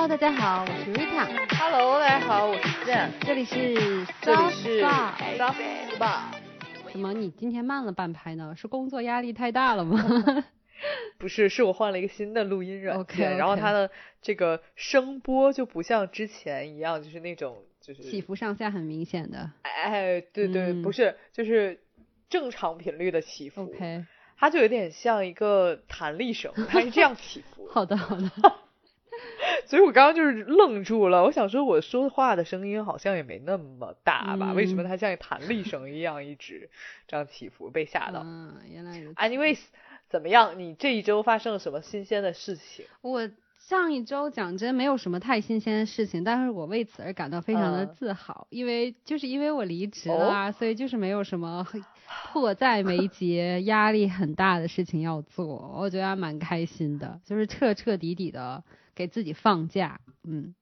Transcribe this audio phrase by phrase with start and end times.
[0.00, 1.28] Hello，大家好，我是 Rita。
[1.58, 3.76] Hello，大家好，我是健，这里是
[4.22, 6.20] 这里是 Soft Bar Soft Bar。
[6.90, 8.54] 怎么你今天慢了半拍呢？
[8.56, 10.02] 是工作压力太大了吗？
[11.20, 13.90] 不是，是我换了一个新的录音软件然后它的
[14.22, 19.50] 这个声波就不像之前一样，就是那种就是起伏上下很明显的。
[19.60, 21.78] 哎，对对，嗯不是，就是
[22.30, 24.06] 正常频率的起伏 OK，
[24.38, 27.74] 它就有点像一个弹力绳，它是这样起伏的。
[27.74, 28.30] 好 的好的。
[29.66, 34.52] 所以我刚刚就是愣住了，我想说我说话的声音好像也没那么大吧？
[34.52, 36.68] 嗯为什么它像弹力绳一样一直
[37.06, 37.70] 这样起伏？
[37.70, 38.22] 被吓到。
[38.24, 39.20] 嗯，原来如此。
[39.20, 39.58] Anyways，
[40.08, 40.58] 怎么样？
[40.58, 42.84] 你这一周发生了什么新鲜的事情？
[43.02, 51.64] 我上一周讲真没有什么太新鲜的事情，但是我为此而感到非常的嗯自豪，因为就是因为我离职了啊，所以就是没有什么
[52.32, 60.54] 迫在眉睫、压力很大的事情要做，我觉得还蛮开心的，就是彻彻底底的给自己放假，嗯。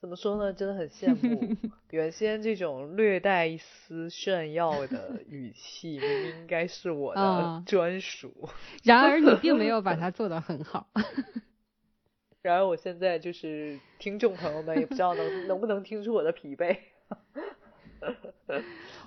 [0.00, 0.52] 怎么说呢？
[0.52, 1.44] 真的很羡慕
[1.90, 8.48] 原先这种略带一丝炫耀的语气，明明应该是我的啊专属。
[8.82, 10.88] 然而你并没有把它做得很好。
[12.40, 16.78] 然而我现在就是听众朋友们也不知道能能不能听出我的疲惫。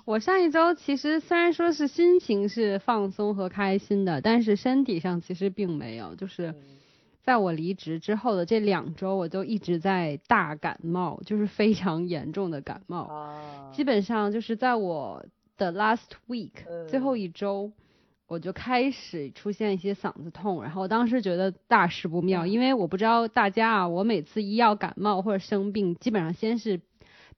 [0.04, 6.62] 我上一周其实虽然说是心情是放松和开心的，但是身体上其实并没有，就是嗯
[7.24, 13.04] 在我离职之后的这两周，我就一直在大感冒，就是非常严重的感冒。
[13.04, 15.24] 啊，基本上就是在我
[15.56, 17.72] 的 last week、嗯最后一周，
[18.26, 26.78] 我就开始出现一些嗓子痛，然后我当时觉得大事不妙，嗯因为我不知道大家啊，我每次一要感冒或者生病，基本上先是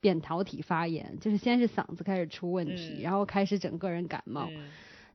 [0.01, 4.49] 扁桃体发炎，就是先是嗓子开始出问题，嗯然后开始整个人感冒。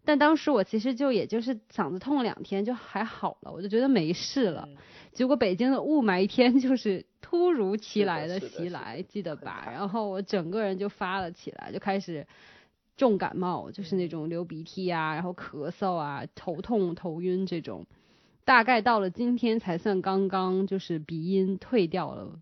[0.02, 4.66] 嗯但当时我其实就也就是嗓子痛两天就还好了，我就觉得没事了。
[4.68, 4.78] 嗯
[5.12, 9.68] 结果北京的雾霾天就是突如其来的袭来，记得吧？
[9.70, 12.26] 然后我整个人就发了起来，就开始
[12.96, 17.86] 重感冒，就是嗯那种流鼻涕啊，然后咳嗽啊，头痛、头晕这种。
[18.46, 22.40] 大概到了今天才算刚刚就是鼻音退掉了，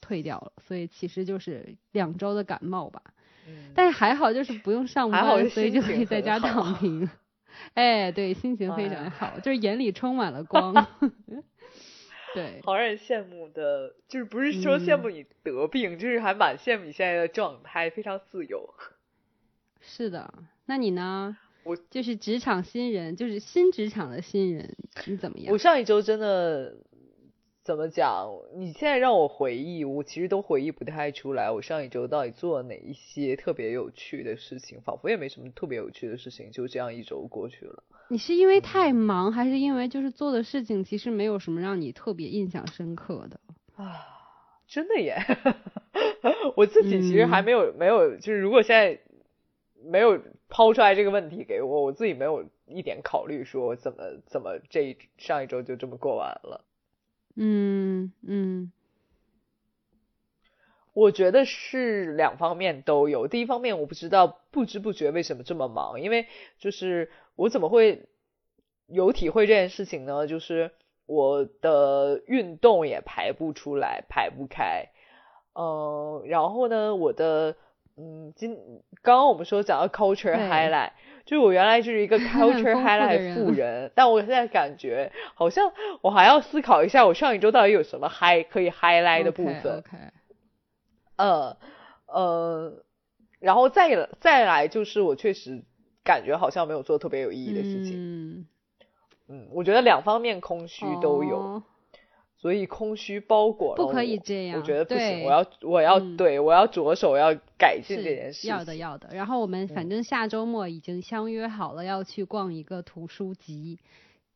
[0.00, 3.00] 退掉了，所以其实就是两周的感冒吧。
[3.46, 7.08] 嗯但是还好，就是不用上班，所以就可以在家躺平。
[7.74, 10.74] 哎，对，心情非常哎好，就是眼里充满了光。
[12.34, 18.74] 对，好让人羡慕的，就是不是说羡慕你得病，就是还蛮羡慕你现在的状态，非常自由。
[19.80, 20.34] 是的。
[20.66, 21.36] 那你呢？
[21.62, 24.76] 我就是职场新人，就是新职场的新人，
[25.06, 25.58] 你怎么样我？
[25.58, 26.76] 上一周真的
[27.66, 28.30] 怎么讲？
[28.54, 31.50] 你现在让我回忆，我其实都回忆不太出来。
[31.50, 34.80] 我上一周到底做了哪一些特别有趣的事情？
[34.82, 37.82] 仿佛也没什么特别有趣的事情，就这样一周过去了。
[38.08, 43.40] 你是因为太忙，还是因为就是做的事情其实没有什么让你特别印象深刻的？
[43.74, 44.06] 啊，
[44.68, 45.16] 真的耶！
[46.54, 49.00] 我自己其实还没有、没有，就是如果现在
[49.84, 56.64] 没有抛出来这个问题给我，我自己没有一点考虑说怎么怎么这一上一周就这么过完了。
[57.36, 58.72] 嗯嗯
[60.94, 63.28] 我觉得是两方面都有。
[63.28, 66.26] 第一方面，我不知道不知不觉为什么这么忙，因为
[66.58, 68.08] 就是我怎么会
[68.86, 70.26] 有体会这件事情呢？
[70.26, 70.70] 就是
[71.04, 74.86] 我的运动也排不出来，排不开。
[75.52, 77.56] 嗯，然后呢，我的
[77.98, 78.54] 嗯，今
[79.02, 80.90] 刚刚我们说讲到 culture highlight，
[81.24, 83.34] 就是我原来就是一个 culture 丰富的 highlight 人。
[83.34, 89.78] 富人，但我现在感觉好像我还要思考一下，我上一周到底有什么 high 可以 highlight 的部分。
[89.78, 89.96] OK，,
[91.16, 91.56] 呃
[92.06, 92.84] 呃，
[93.40, 95.64] 然后再来再来就是我确实
[96.04, 97.94] 感觉好像没有做特别有意义的事情。
[97.96, 98.46] 嗯，
[99.28, 101.62] 嗯我觉得两方面空虚都有，哦
[102.38, 109.08] 所以空虚包裹了不可以这样我觉得不行，我要我要、嗯对我要着手要改进这件事是要的要的。
[109.12, 113.78] 然后我们反嗯正下周末已经相约好了要去逛一个图书集，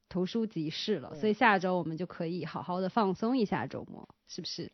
[0.08, 4.72] 图书集市了，所以嗯下周我们就可以好好的放松一下周末，是不是？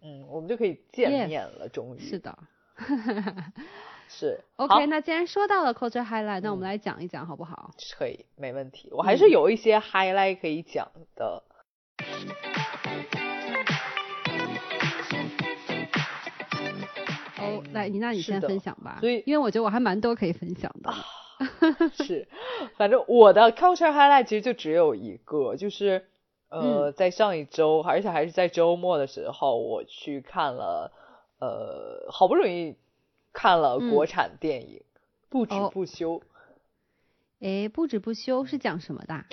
[0.00, 2.38] 嗯，我们就可以见面了，终于是的。
[4.08, 7.74] 是 OK，那既然说到了 culture highlight，那我们嗯来讲一讲好不好？
[7.98, 11.42] 可以没问题，我还是嗯有一些 highlight 可以讲的。
[17.40, 18.98] 哦，来，你那你先分享吧。
[19.00, 20.92] 所以因为我觉得我还蛮多可以分享的。
[22.04, 22.26] 是，
[22.76, 26.06] 反正我的 culture highlight 其实就只有一个，就是
[26.48, 30.92] 呃，在上一周，而且还是在周末的时候，我去看了，
[31.38, 32.74] 呃，好不容易
[33.32, 34.78] 看了嗯国产电影
[35.28, 36.20] 《不止哦不休》。
[37.40, 39.24] 哎，不止不休是讲什么的啊？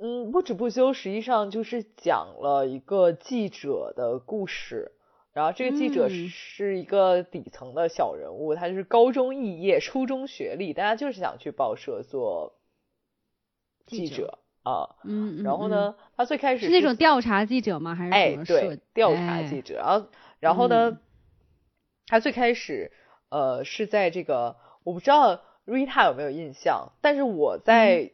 [0.00, 4.92] 嗯，不止不休实际上就是讲了一个记者的故事。
[5.32, 12.58] 然后这个记者是一个底层的小人物，他就是高中肄业，初中学历，大家就是想去报社做
[13.86, 14.96] 记者啊。
[15.04, 17.94] 嗯，然后呢，他最开始是那种调查记者吗？
[17.94, 19.76] 还是哎，对，调查记者。
[19.76, 20.08] 然后，
[20.40, 20.98] 然后呢，
[22.08, 22.90] 他最开始
[23.28, 28.10] 呃是在这个，我不知道 Rita 有没有印象，但是我在，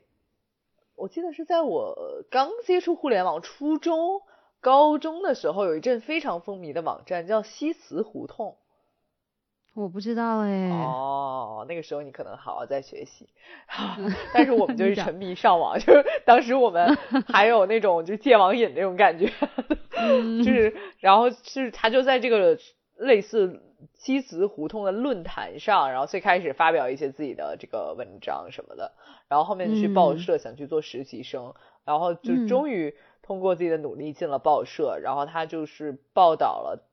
[0.96, 4.22] 我记得是在我刚接触互联网初中。
[4.58, 8.56] 高中的时候有一阵非常风靡的网站叫西祠胡同，
[9.74, 10.70] 我不知道哎。
[10.70, 13.28] 哦，那个时候你可能好好在学习，
[14.34, 16.96] 但是我们就是沉迷上网，就是当时我们
[17.28, 19.30] 还有那种就戒网瘾那种感觉，
[20.42, 22.58] 就是然后是他就在这个
[22.96, 23.62] 类似
[23.94, 28.92] 西祠胡同的论坛上，然后最开始发表一些自己的这个文章什么的，
[29.28, 32.96] 然后后面去报社想去做实习生，然后就终于。
[33.22, 36.86] 通过自己的努力进了报社，然后他就是报道了，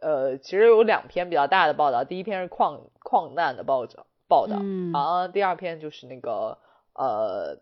[0.00, 4.56] 呃，其实有两篇比较大的报道，第一篇是矿矿难的报道报道，
[4.94, 6.56] 然后第二篇就是那个
[6.94, 7.58] 呃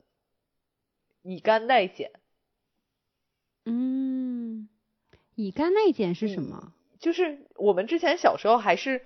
[1.22, 2.12] 乙肝耐检。
[3.64, 4.68] 嗯，
[5.34, 6.72] 乙肝耐检是什么？
[7.02, 9.02] 就是我们之前小时候还是，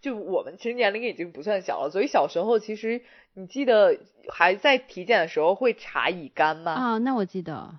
[0.00, 3.02] 就我们其实年龄已经不算小了，所以小时候其实
[3.34, 3.98] 你记得
[4.30, 6.72] 还在体检的时候会查乙肝吗？
[6.72, 7.78] 啊，那我记得。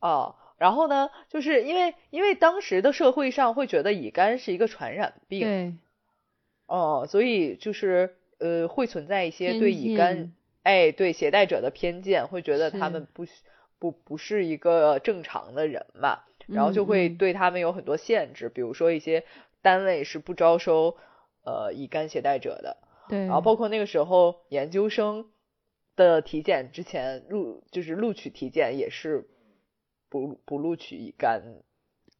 [0.00, 5.74] 哦，然后呢，就是因为因为当时的社会上会觉得乙肝是一个传染病，对，
[6.66, 10.32] 哦，所以就是呃会存在一些对乙肝，
[10.62, 13.26] 哎，对携带者的偏见，会觉得他们不
[13.80, 19.24] 不不是一个正常的人嘛，然后就会对他们有很多限制，比如说一些
[19.60, 20.96] 单位是不招收
[21.44, 22.76] 呃乙肝携带者的，
[23.08, 25.26] 对，然后包括那个时候研究生
[25.96, 29.28] 的体检之前录就是录取体检也是。
[30.12, 31.42] 不不录取乙肝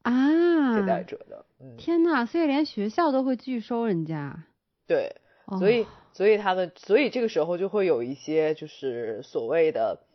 [0.00, 4.46] 啊携带者的，嗯，天呐，所以连学校都会拒收人家，
[4.86, 5.16] 对，
[5.58, 10.06] 所以所以他们所以这个时候就会有一些就是所谓的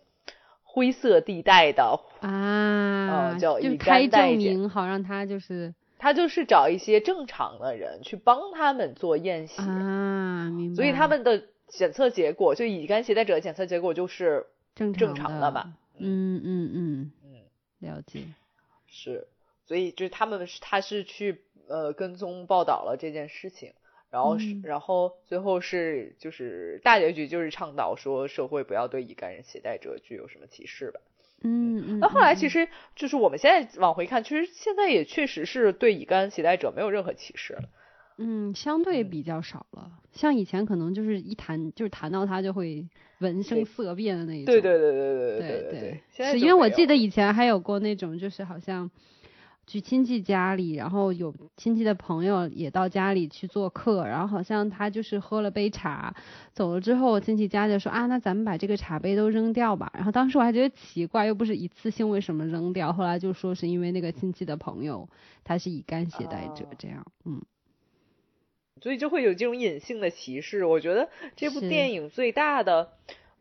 [0.78, 2.00] 灰色地带的。
[2.22, 14.46] 啊， 叫乙肝证明，好让他就是他就是找一些正常的人去帮他们做验血啊，明白，所以他们的检测结果就乙肝携带者检测结果就是
[14.76, 17.12] 正正常的嘛，嗯嗯嗯。
[17.80, 18.22] 了解，
[18.88, 19.28] 是，
[19.66, 23.74] 所以就是他们是他是去呃跟踪报道了这件事情，
[24.18, 31.00] 然后是然后最后是就是大结局就是倡导说社会不要对乙肝人携带者具有什么歧视吧。
[31.44, 32.00] 嗯嗯。
[32.00, 37.70] 那后来其实就是我们现在往回看，其实现在也确实是对乙肝携带者没有任何歧视了。
[38.18, 39.92] 嗯，相对比较少了。
[40.12, 42.88] 像以前可能就是一谈就是谈到他就会。
[43.20, 48.88] 闻声色变的那一种，对对对对对对对对，是因为我记得以前还有过那种，就是好像
[49.68, 56.16] 去亲戚家里，然后有亲戚的朋友也到家里去做客，然后好像他就是喝了杯茶，
[56.54, 59.92] 走了之后，亲戚家就说啊，那咱们把这个茶杯都扔掉吧。
[59.94, 62.94] 然后当时我还觉得奇怪，又不是一次性，为什么扔掉？
[62.94, 65.10] 后来就说是因为那个亲戚的朋友
[65.44, 67.42] 他是乙肝携带者，这样，嗯。
[68.80, 70.64] 所以就会有这种隐性的歧视。
[70.64, 72.92] 我觉得这部电影最大的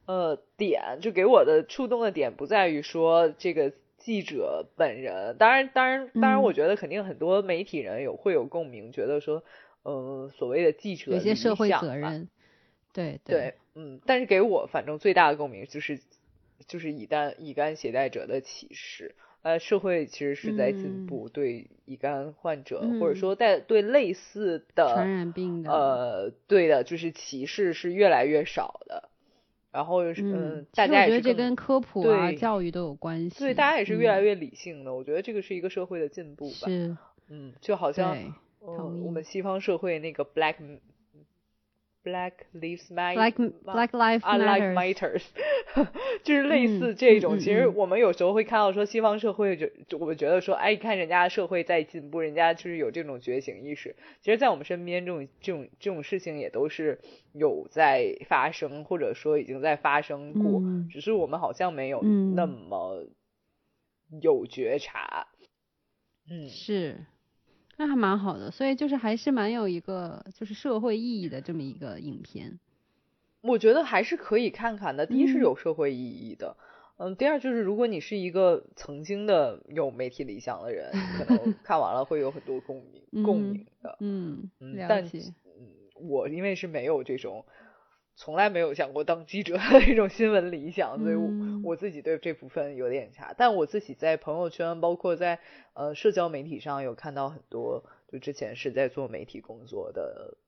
[0.06, 3.74] 呃点，就给我的触动的点，不在于说这个
[4.06, 5.36] 记者本人。
[5.36, 9.42] 当然，当然，当然，我觉得肯定很多媒体人有会有共鸣，觉得说，
[9.82, 12.28] 呃，所谓的记者有些社会责任，
[12.92, 14.00] 对对，嗯。
[14.06, 15.98] 但是给我反正最大的共鸣就是，
[16.68, 19.16] 就是乙肝乙肝携带者的歧视。
[19.42, 29.08] 呃，社会其实是在进步，对乙肝患者或者说在对类似的传染病的，呃，对的，就是歧视是越来越少的。
[29.76, 33.38] 然后嗯，大家也是这跟科普啊、教育都有关系。
[33.40, 34.94] 对，大家也是越来越理性的。
[34.94, 36.66] 我觉得这个是一个社会的进步吧。
[36.66, 36.96] 是，
[37.28, 38.16] 嗯，就好像
[38.66, 40.54] 嗯，我们西方社会那个 black。
[42.06, 43.16] Black lives matter.
[43.16, 43.34] Black
[43.64, 44.22] Black lives
[44.72, 45.24] matters.
[46.22, 47.36] 就是类似这种。
[47.40, 53.96] 其实我们有时候会看到说，西方社会就就我们觉得说，哎，看人家社会在进步，人家就是有这种觉醒意识。
[54.20, 57.00] 其实，在我们身边，这种这种这种事情也都是
[57.32, 63.04] 有在发生，或者说已经在发生过，只是我们好像没有那么
[64.22, 65.26] 有觉察。
[66.30, 67.04] 嗯，是。
[67.76, 72.58] 那还蛮好的，所以就是还是蛮有一个就是社会意义的这么一个影片。
[73.42, 75.06] 我觉得还是可以看看的。
[75.06, 76.56] 第一是有社会意义的，
[76.96, 83.96] 嗯，第二就是如果你是一个曾经的有媒体理想的人，可能 看完了会有很多共鸣共鸣的。
[84.00, 85.72] 嗯，嗯，但嗯，
[86.08, 87.44] 我因为是没有这种
[88.16, 91.14] 从来没有想过当记者的一种新闻理想，所以
[91.62, 93.34] 我自己对这部分有点差。
[93.36, 95.38] 但我自己在朋友圈，包括在
[95.74, 100.38] 呃社交媒体上有看到很多，就之前是在做媒体工作的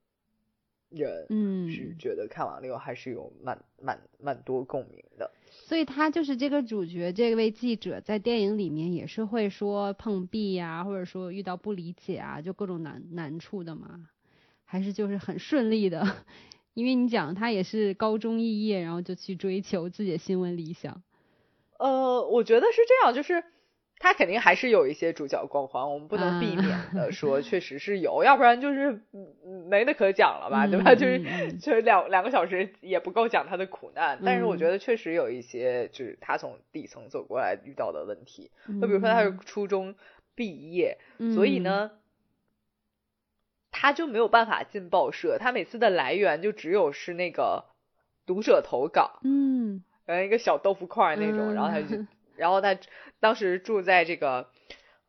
[0.89, 5.31] 人，嗯，是觉得看完了以后还是有蛮蛮蛮多共鸣的。
[5.51, 14.09] 所以他就是这个主角，这位记者在电影里面也是会说碰壁呀、或者说遇到不理解啊，就各种难难处的嘛，
[14.65, 16.03] 还是就是很顺利的，
[16.73, 21.01] 因为你讲他也是高中肄业，然后就去追求自己的新闻理想。
[21.77, 23.43] 呃，我觉得是这样，就是
[23.99, 29.01] 他肯定还是有一些主角光环，我们不能避啊免的说， 确实是有，要不然就是
[29.69, 30.93] 没得可讲了吧，对吧？
[30.93, 31.19] 嗯就是
[31.59, 39.95] 就是两两个小时也不够讲他的苦难，但是我嗯觉得确实有一些就是他从底层走过来遇到的问题，就比如说他是嗯初中
[40.35, 40.97] 毕业，
[41.33, 41.91] 所以嗯呢。
[43.81, 47.63] 他就没有办法进报社，他每次的来源就只有是那个
[48.25, 49.81] 读者投稿，嗯。
[50.05, 52.77] 呃，一个小豆腐块儿那种，然后他就嗯，然后他
[53.21, 54.49] 当时住在这个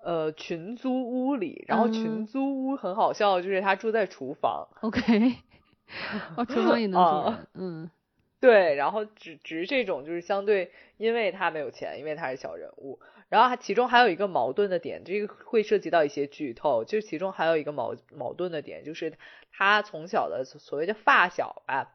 [0.05, 1.93] 呃群租屋里，然后嗯。
[1.93, 5.35] 群租屋很好笑，就是他住在厨房，，OK，
[6.37, 7.91] 哦，厨房也能啊做，嗯。
[8.39, 13.01] 对，然后只只是这种就是相对，因为他没有钱，因为他是小人物，
[13.31, 19.15] 然后还其中还有一个矛盾的点，这个会涉及到一些剧透，就是其中还有一个矛矛盾的点，就是
[19.53, 21.95] 他从小的所谓的发小吧，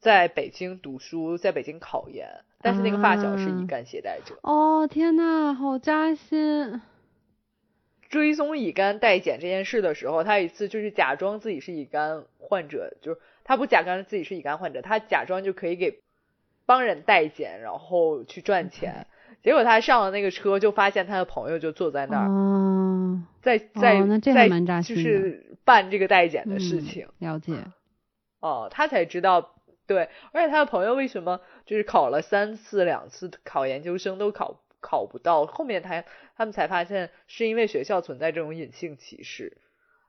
[0.00, 4.36] 在北京读书，在北京考研，但是那个发小是乙啊肝携带者。
[4.42, 6.82] 哦，天呐，好扎心，
[8.08, 16.00] 追踪乙肝代检这件事的时候，他有一次就是假装自己是乙肝患者，就是他不假装自己是乙肝患者，他假装就可以给
[16.66, 19.06] 帮人代检，然后去赚钱。
[19.44, 24.48] 结果他上了那个车，就发现他的朋友就坐在那儿，哦，在在在
[24.80, 27.08] 就是办这个代检的事嗯情。
[27.18, 27.66] 了解，
[28.40, 29.54] 哦，他才知道，
[29.86, 39.58] 对，而且他的朋友为什么就是考了三次，两次考研究生都考考不到，后面他他们才发现是因为学校存在这种隐性歧视，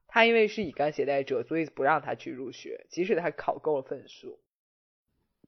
[0.08, 4.39] 他因为是乙肝携带者，所以不让他去入学，即使他考够了分数。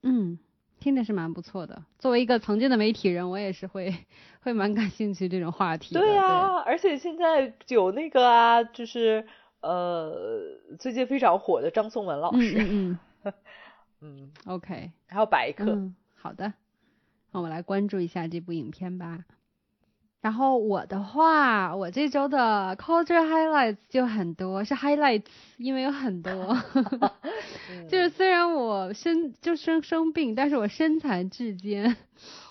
[0.03, 0.39] 嗯，
[0.79, 1.83] 听着是蛮不错的。
[1.99, 3.93] 作为一个曾经的媒体人，我也是会
[4.41, 6.01] 会蛮感兴趣这种话题的。
[6.01, 9.25] 对啊，而且现在有那个啊，就是
[9.61, 10.13] 呃，
[10.79, 13.33] 最近非常火的张颂文老嗯师，嗯嗯，
[14.01, 16.53] 嗯， OK，还有白客，嗯，好的，
[17.31, 19.25] 那我们来关注一下这部影片吧。
[20.21, 25.23] 然后我的话，我这周的 culture highlights 就很多，是 highlights，
[25.57, 26.31] 因为有很多。
[27.71, 31.95] 嗯 就是虽然我身就生生病，但是我身残志坚。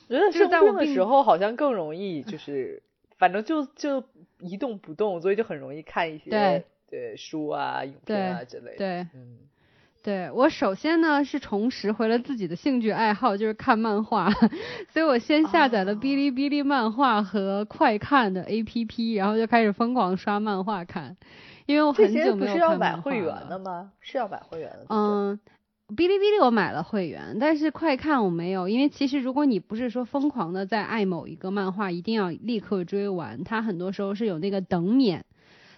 [0.08, 2.82] 我觉得就是生病病的时候好像更容易，就是
[3.18, 4.04] 反正就就
[4.38, 8.76] 一动不动，所以就很容易看一些对对书啊、影片啊之类的。
[8.76, 9.38] 对，嗯，
[10.06, 14.30] 对我首先呢是重拾回了自己的兴趣爱好，就是看漫画，
[14.88, 21.16] 所以我先下载了哦哔哩哔哩漫画和快看的 APP，然后就开始疯狂刷漫画看，
[21.66, 23.90] 因为我很久没有不是要看漫画买会员了的吗？
[24.00, 24.86] 是要买会员的。
[24.90, 25.40] 嗯，
[25.88, 35.24] 哔哩哔哩我买了会员，但是快看我没有，因为其实如果你不是说疯狂的在爱某一个漫画，一定要立刻追完，它很多时候是有那个等免。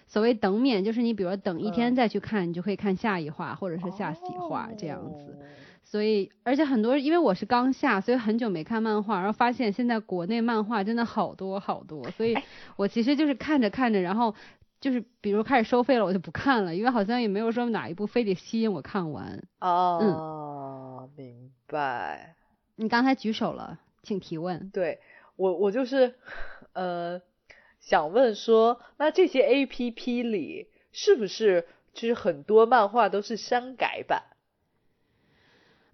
[0.09, 5.37] 所谓等免，就是你比如说等一天嗯再去看，你就可以看下一话或者是下几话这样子。
[5.39, 5.45] 哦。
[5.81, 12.43] 所以，而且很多，因为我是刚下，所以很久没看漫画，然后发现现在国内漫画真的好多好多，所以哎
[12.75, 14.35] 我其实就是看着看着，然后
[14.79, 19.41] 就是比如开始收费了，我就不看了，因为好像也没有说哪一部非得吸引我看完。
[19.61, 22.35] 哦，明白。
[22.75, 24.69] 你刚才举手了，请提问。
[24.69, 24.99] 对
[25.35, 26.15] 我，我就是
[26.73, 27.19] 呃，
[27.79, 34.23] 想问说，那这些 A P P 里是不是就是很多漫画都是删改版？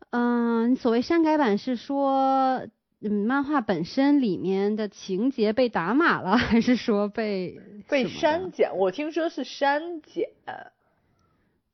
[0.09, 2.67] 嗯，所谓删改版是说，
[3.01, 8.77] 嗯，漫画本身里面的情节被打码了，还是说被被删减？
[8.77, 10.29] 我听说是删减。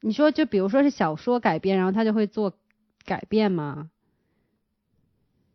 [0.02, 2.54] 你说，就比如说是小说改编，然后他就会做
[3.06, 3.92] 改变吗？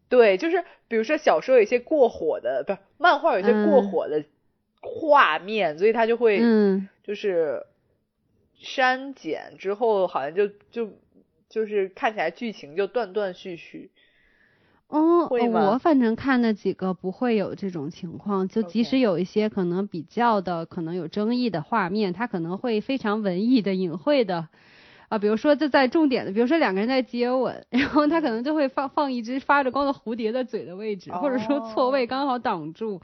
[0.08, 4.24] 对，就是比如说小说有一些过火的，不是漫画有一些过嗯火的
[4.80, 7.64] 画面，所以他就会嗯，就是
[8.58, 10.90] 删减之后，好像就就
[11.48, 13.90] 就是看起来剧情就断断续续。
[14.88, 24.48] 嗯，我反正看的几个不会有这种情况，就即使有一些可能比较的可能有争议的画面，他可能会非常文艺的、隐晦的。
[25.08, 33.00] 啊，比如说就在重点的，比如说两个人在接吻， 然后他可能就会放放一只发着光的蝴蝶在嘴的位置，或者说错位哦刚好挡住，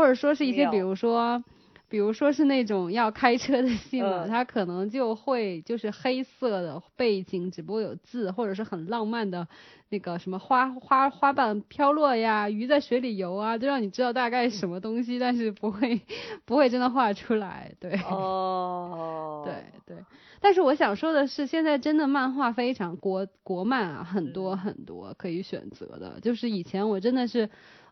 [0.00, 1.44] 或者说是一些比如说
[1.90, 4.28] 比如说是那种要开车的戏嘛，嗯。
[4.28, 9.46] 它可能就会就是黑色的背景，只不过有字，或者是很浪漫的
[9.90, 16.00] 那个什么花花花瓣飘落呀，鱼在水里游啊，就让你知道大概什么东西，但是不会
[16.46, 18.00] 不会真的画出来，对。
[18.08, 19.54] 哦， 对
[19.84, 20.04] 对，
[20.40, 24.58] 但是我想说的是，现在真的漫画非常国国漫啊，很多嗯。
[24.58, 26.20] 很多可以选择的。
[26.22, 27.50] 就是以前我真的是，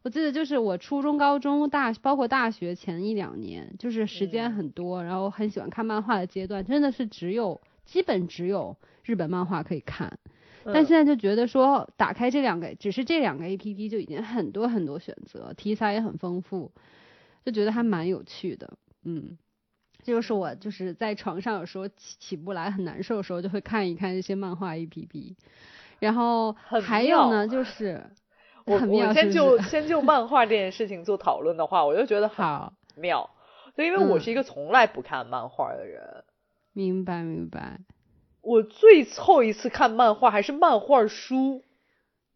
[0.08, 8.74] 我记得就是我初中、高中、大包括大学前一两年，就是时间嗯很多，然后很喜欢看漫画的阶段，真的是只有基本只有
[9.04, 10.18] 日本漫画可以看。
[10.64, 16.72] 但嗯现在就觉得说，打开这两个，只是这两个 A P P 就已经很多很多选择，题材也很丰富，
[17.44, 18.78] 就觉得还蛮有趣的。
[19.04, 19.36] 嗯，
[20.02, 25.36] 这就是我就是在床上有时候起起不来很难受的时候，就会看一看这些漫画 A P P。
[25.98, 28.02] 然后还有呢，就是
[28.68, 33.30] 我我先就是 先就漫画这件事情做讨论的话，我就觉得很好，妙，
[33.76, 36.24] 就因为我嗯是一个从来不看漫画的人。
[36.72, 37.78] 明白明白。
[38.40, 41.64] 我最后一次看漫画还是漫画书，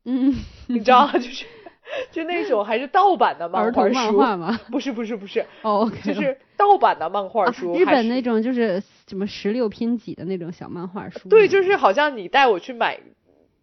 [0.04, 0.34] 嗯，
[0.68, 1.12] 你知道吗？
[1.14, 1.46] 就是
[2.10, 4.60] 就那种还是盗版的漫儿童画书，漫画吗？
[4.70, 7.74] 不是不是不是，哦就是盗版的漫画啊书。
[7.74, 11.28] 日本那种就是什么十六拼几的那种小漫画书。
[11.28, 12.98] 对，就是好像你带我去买，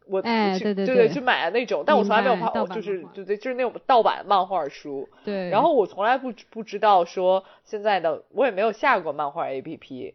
[0.10, 5.08] 我哎去对对对对去买的那种，但我从来没有看就是对对，就是那种盗版漫画书。
[5.24, 5.50] 对。
[5.50, 10.14] 然后我从来不不知道说现在的，我也没有下过漫画 APP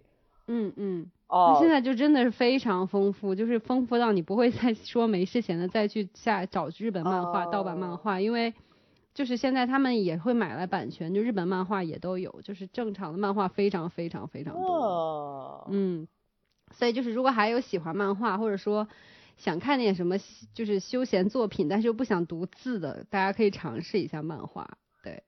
[0.49, 1.11] 嗯嗯。
[1.29, 1.57] 哦。
[1.61, 8.53] 现在就真的是非常丰富，就是丰富到你不会再说没事闲的再去下找日本漫画、盗版哦漫画，因为
[9.15, 14.75] 就是现在他们也会买来版权，就日本漫画也都有，就是正常的漫画非常非常非常多。
[14.75, 16.09] 哦，嗯，
[16.73, 18.89] 所以就是如果还有喜欢漫画或者说
[19.37, 20.17] 想看点什么
[20.55, 24.79] 就是休闲作品，但是又不想读字的，大家可以尝试一下漫画。
[25.03, 25.23] 对，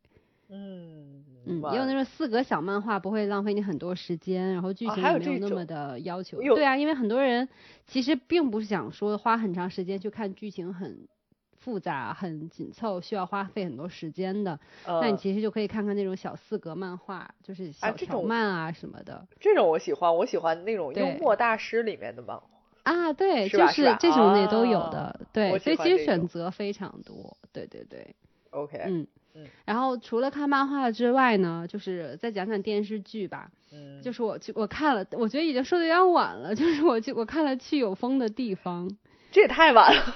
[0.48, 6.40] 嗯嗯，蛮也有那种四格小漫画，不会浪费你很多时间，然后剧啊情也没有还有那么的要求。
[6.40, 7.48] 有对啊，因为很多人
[7.86, 11.08] 其实并不是想说花很长时间去看剧情很
[11.58, 14.58] 复杂、很紧凑，需要花费很多时间的。
[14.86, 19.26] 那你呃其实就可以看看那种小四格漫画，就是小条这种漫啊什么的。
[19.40, 22.46] 这种我喜欢，我喜欢那种幽默大师里面的漫画。
[22.86, 28.14] 啊，对，是就是这种的也都有啊的，对，所以其实选择非常多，对对对
[28.50, 29.44] ，OK，嗯嗯。
[29.64, 38.88] 然后除了看漫画之外呢，就是再讲讲电视剧吧，嗯，就是我去我看了，我觉得已经说的有点晚了，就是我去我看了去有风的地方，
[39.32, 40.02] 这也太晚了。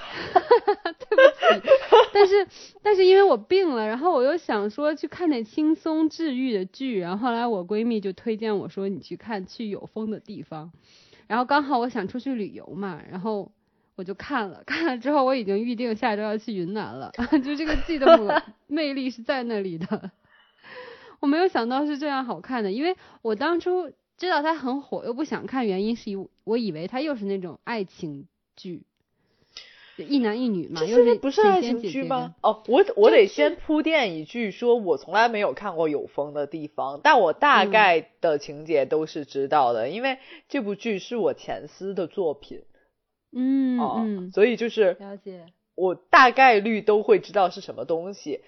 [1.10, 1.68] 对不起
[2.12, 2.46] 但是
[2.84, 10.70] 但是因为我病了，然后我又想说去看点轻松治愈的剧，然后后来我闺蜜就推荐我说你去看去有风的地方，
[11.30, 13.52] 然后刚好我想出去旅游嘛，然后
[13.94, 17.12] 我就看了，看了之后我已经预定下周要去云南了，
[17.44, 20.10] 就这个剧的 魅力是在那里的，
[21.20, 28.82] 我没有想到是这样好看的，因为我当初知道它很火又不想看，原因是以我以为它又是那种爱情剧。
[30.00, 32.34] 就一男一女嘛，这又是不是爱情剧吗？
[32.42, 42.62] 哦，我我得先铺垫一句，说我从来没有看过有风的地方，但我大嗯概的情节都是知道的，因为这部剧是我前司的作品
[43.32, 45.46] 嗯哦，嗯，所以就是了解。
[45.76, 48.40] 我大概率都会知道是什么东西。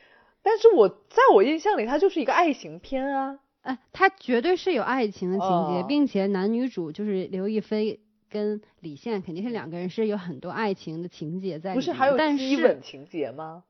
[0.42, 3.38] 但是我在我印象里，它就是一个爱情片啊。
[3.62, 8.00] 哎，它绝对是有爱情的情节，哦并且男女主就是刘亦菲
[8.32, 13.62] 跟李现肯定是两个人是有很多爱情的情节在里面，不是还有但是激吻情节吗？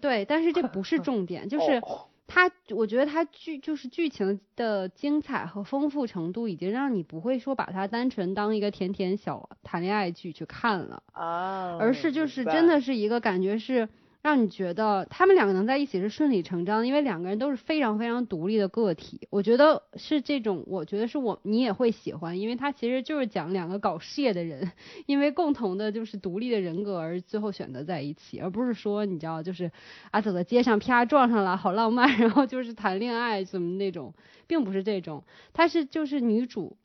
[0.00, 11.02] 对，但是这不是 重点，就是哦它，我觉得它剧就是剧情的精彩和丰富程度，已经让你不会说把它单纯当一个甜甜小谈恋爱剧去看了。
[11.12, 13.88] 啊，而是就是真的是一个感觉是
[14.22, 19.26] 让你觉得他们两个能在一起是顺理成章的，因为两个人都是非常非常独立的个体。
[19.30, 24.72] 我觉得是这种，我觉得是我你也会喜欢，因为他其实就是讲两个搞事业的人，
[25.06, 29.72] 因为共同的就是独立的人格而最后选择在一起，而不是说你知道就是
[30.10, 34.12] 啊走在街上啪撞上了，好浪漫， 然后就是谈恋爱什么那种，
[34.46, 36.76] 并不是这种，他是就是女主。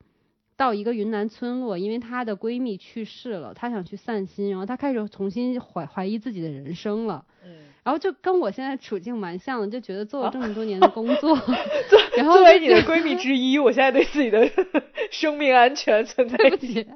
[0.58, 11.36] 到一个云南村落，因为她的闺蜜去世了，她想去散心，然后她开始重新怀怀疑自己的人生了，嗯，然后就跟我现在处境蛮像的，就觉得做了这么多年的工作，
[12.16, 14.50] 然后作为你的闺蜜之一，我现在对自己的
[15.12, 16.88] 生命安全存在对不起，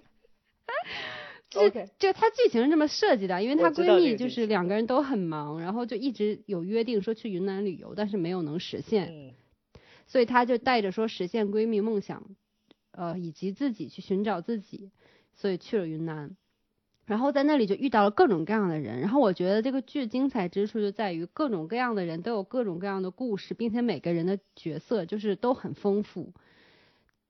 [1.50, 1.70] 就
[2.00, 9.34] 就她剧情是这么设计的，因为她闺蜜就是两个人都很忙，然后就一直有约定说去云南旅游，但是没有能实现，嗯。
[10.08, 12.24] 所以她就带着说实现闺蜜梦想，
[12.92, 14.92] 呃，以及自己去寻找自己，
[15.34, 16.36] 所以去了云南。
[17.06, 26.32] 然后在那里就遇到了各种各样的人，然后我觉得这个剧精彩之处就在于各种各样的人都有各种各样的故事，并且每个人的角色就是都很丰富，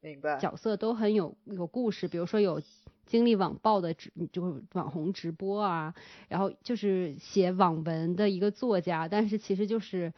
[0.02, 0.38] 明白。
[0.38, 2.62] 角色都很有有故事，比如说有
[3.06, 5.95] 经历网暴的直就是网红直播啊，
[6.28, 10.13] 然后就是写网文的一个作家，但是其实就是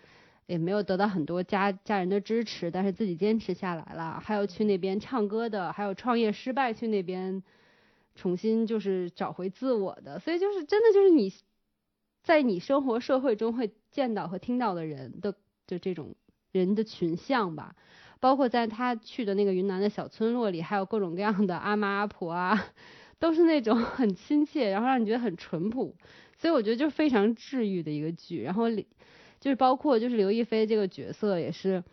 [0.51, 7.41] 也没有得到很多家家人的支持，但是自己坚持下来了，还有去那边唱歌的，还有创业失败去那边。
[8.13, 11.33] 重新就是找回自我的，所以就是真的就是你
[12.23, 15.33] 在你生活社会中会见到和听到的人的
[15.65, 16.13] 就这种
[16.51, 17.73] 人的群像吧，
[18.19, 22.65] 包括在他去的那个云南的小村落里，还有各种各样的阿妈阿婆啊，
[23.17, 25.95] 都是那种 很亲切，然后让你觉得很淳朴，
[26.37, 28.41] 所以我觉得就非常治愈的一个剧。
[28.43, 28.65] 然后
[29.41, 31.83] 就是包括就是刘亦菲这个角色也是。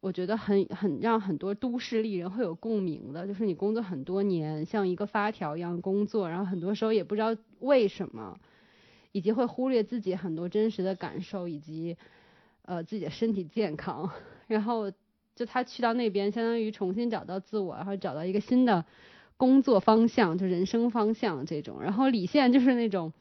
[0.00, 8.36] 我觉得很很让很多都市丽人会有共鸣的，就是你工作很多年，像一个发条一样工作，然后很多时候也不知道为什么，
[9.12, 11.96] 以及会忽略自己很多真实的感受以及
[12.64, 14.10] 呃自己的身体健康，
[14.48, 14.90] 然后
[15.36, 18.84] 就他去到那边，相当于重新找到自我，然后找到一个新的
[19.36, 21.80] 工作方向，就人生方向这种。
[21.80, 23.12] 然后李现就是那种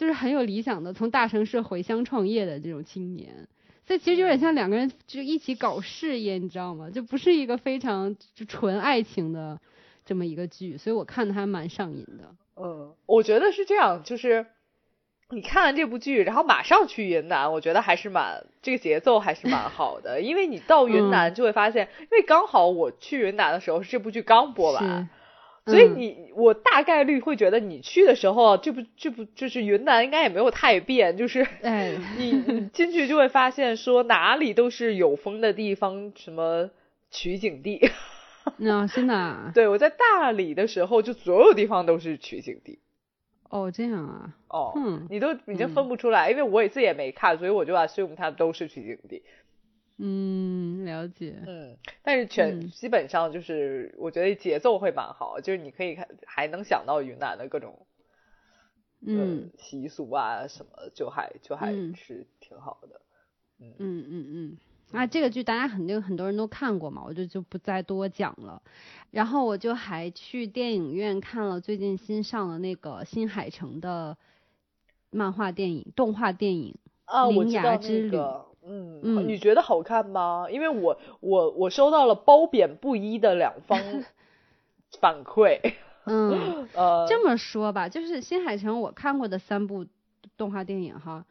[0.00, 3.46] 就是很有理想的，从大城市回乡创业的这种青年。
[3.84, 6.88] 这其实有点像两个人就一起搞事业，你知道吗？
[6.88, 9.60] 就不是一个非常就纯爱情的
[10.06, 12.34] 这么一个剧，所以我看的还蛮上瘾的。
[12.56, 14.46] 嗯，我觉得是这样，就是
[15.28, 25.10] 你看完这部剧，然后马上去云南，我觉得还是蛮这个节奏还是蛮好的，因为你到云南就会发现，因为刚好我去云南的时候，这部剧刚播完。
[25.66, 36.70] 所以你我大概率会觉得你去的时候，这不这不就是云南应该也没有太变，就是哎， 你你进去就会发现说哪里都是有风的地方，什么
[37.10, 37.90] 取景地。
[38.56, 39.52] 那真的？
[39.54, 42.78] 对，我在大理的时候，就所有地方都是取景地。
[43.50, 44.34] 哦，这样啊。
[44.48, 49.22] 哦，嗯，你都已经分不出来，因为我也自己也没看，所以我就 assume 它都是取景地。
[50.02, 51.36] 嗯，了解。
[51.46, 57.86] 嗯，但是全基本上就是，我觉得节奏会蛮好，就是你可以看，还能想到云南的各种，
[59.04, 63.00] 嗯，习俗啊什么，就还就还是挺好的。
[63.60, 64.58] 嗯嗯嗯嗯。
[64.92, 68.60] 啊，这个剧大家肯定很多人都看过嘛，我就就不再多讲了。
[69.10, 74.16] 然后我就还去电影院看了最近新上的那个新海诚的
[75.10, 76.76] 漫画电影、动画电影
[77.30, 78.16] 《铃芽之旅》。
[78.62, 80.46] 嗯，你觉得好看吗？
[80.50, 83.78] 因为我我我收到了褒贬不一的两方
[85.00, 85.74] 反馈。
[86.04, 89.86] 嗯， 呃，这么说吧，就是新海诚我看过的三部
[90.36, 91.24] 动画电影哈，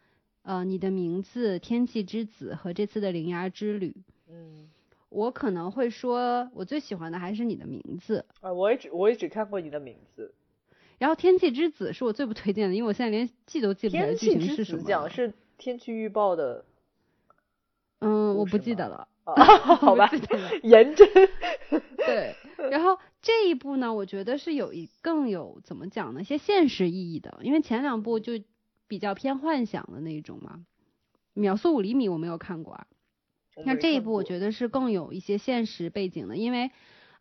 [0.43, 3.95] 呃，你的名字、天气之子和这次的铃芽之旅。
[4.29, 4.69] 嗯，
[5.09, 8.25] 我可能会说，我最喜欢的还是你的名字。
[8.41, 10.33] 啊，我也只我也只看过你的名字。
[10.97, 14.83] 然后天气之子是我最不推荐的，因为我现在连记都记不起来剧情是什么。
[14.83, 16.63] 讲是天气预报的。
[17.99, 19.07] 嗯，我不 记得了。
[19.25, 20.09] 好吧，
[20.63, 21.07] 颜真。
[21.97, 22.35] 对，
[22.71, 26.21] 然后这一部呢，我觉得是有一更有怎么讲呢？
[26.21, 28.33] 一些现实意义的，因为前两部就
[28.87, 30.65] 比较偏幻想的那种嘛。
[31.33, 32.87] 秒速五厘米我没有看过啊。
[33.65, 36.71] 那这一部我觉得是更有一些现实背景的，因为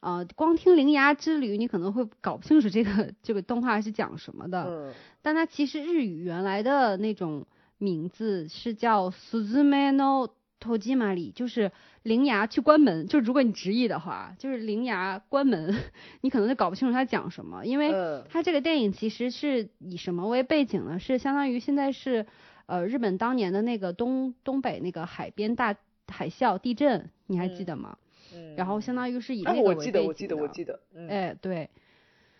[0.00, 4.64] 呃，光听《铃芽之旅》，你可能会搞不清楚这个这个动画是讲什么的。
[4.64, 4.94] 嗯。
[5.20, 7.44] 但它其实日语原来的那种
[7.76, 10.30] 名字是叫 Suzumano。
[10.60, 11.70] 托基玛里就是
[12.02, 15.74] 铃芽去关门，就是如果你执意的话，就是铃芽关门，
[16.22, 17.92] 你可能就搞不清楚他讲什么，因为
[18.28, 20.98] 他这个电影其实是以什么为背景呢？
[20.98, 22.26] 是相当于现在是
[22.66, 25.74] 呃日本当年的那个东东北那个海边大
[26.06, 27.98] 海啸地震，你还记得吗？
[28.34, 28.54] 嗯。
[28.56, 30.02] 然后相当于是以那个为背景的。
[30.04, 31.08] 我记得，我记得，我记得。
[31.08, 31.68] 哎，对。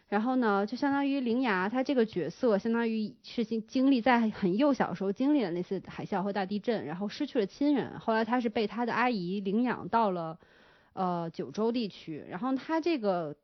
[0.09, 7.99] 然后呢，就相当于铃芽，她这个角色相当于是经经历在很幼小时候经历了那次海啸和大地震，然后失去了亲人。
[7.99, 10.39] 后来她是被她的阿姨领养到了
[10.95, 12.25] 呃九州地区。
[12.31, 13.37] 然后她这个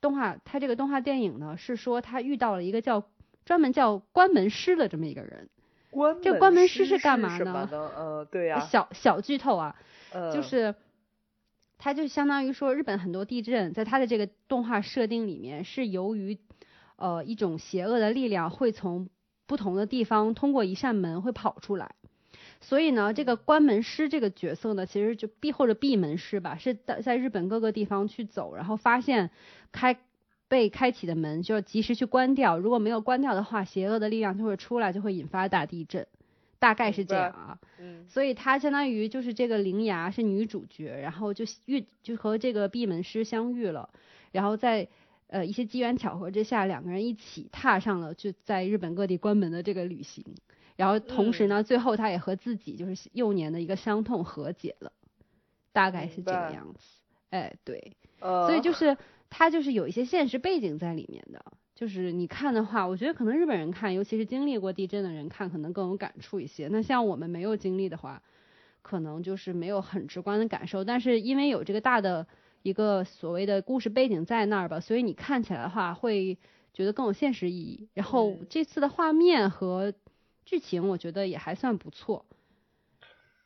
[0.00, 3.04] 动画，她这个动画电影呢，是说她遇到了一个叫
[3.44, 5.50] 专门叫关门师的这么一个人。
[5.90, 7.68] 关这关门师是干嘛呢？
[7.70, 8.60] 呃，对呀。
[8.60, 9.76] 小小剧透啊，
[10.12, 10.74] 呃，就是。
[11.82, 16.38] 它就相当于说，日本很多地震，在它的这个动画设定里面，是由于，
[16.96, 19.08] 呃，一种邪恶的力量会从
[19.46, 21.94] 不同的地方通过一扇门会跑出来，
[22.60, 29.30] 所以呢，这个关门师这个角色呢，其实就闭或者闭门师吧，是在在日本各个地方去走，然后发现
[29.72, 29.98] 开
[30.46, 36.06] 被开启的门就要及时去关掉，如果没有关掉的话，邪恶的力量就会出来，就会引发大地震。
[36.60, 43.88] 大概是这样啊，嗯，所以她相当于就是这个铃芽是女主角，然后就遇就和这个闭门师相遇了，
[44.30, 44.86] 然后在
[45.28, 50.24] 呃一些机缘巧合之下，两个人一起踏上了就在日本各地关门的这个旅行。
[50.76, 54.92] 然后同时呢，最后她也和自己就是幼年的一个伤痛和解了，
[55.72, 56.80] 大概是这个样子。
[57.30, 58.98] 哎，对，所以就是
[59.30, 61.42] 他就是有一些现实背景在里面的。
[61.80, 66.68] 就是你看的话，我觉得可能日本人看，尤其是经历过地震的人看，可能更有感触一些。
[66.68, 68.22] 那像我们没有经历的话，
[68.82, 70.84] 可能就是没有很直观的感受。
[70.84, 72.26] 但是因为有这个大的
[72.62, 76.36] 一个所谓的故事背景在那儿吧，所以你看起来的话会
[76.74, 77.88] 觉得更有现实意义。
[77.94, 79.94] 然后这次的画面和。
[80.42, 82.24] 剧情我觉得也还算不错，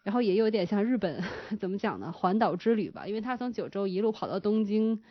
[0.05, 1.23] 然后也有点像日本
[1.61, 2.11] 怎么讲呢？
[2.11, 5.03] 环岛之旅吧，因为他从九州一路跑到东京，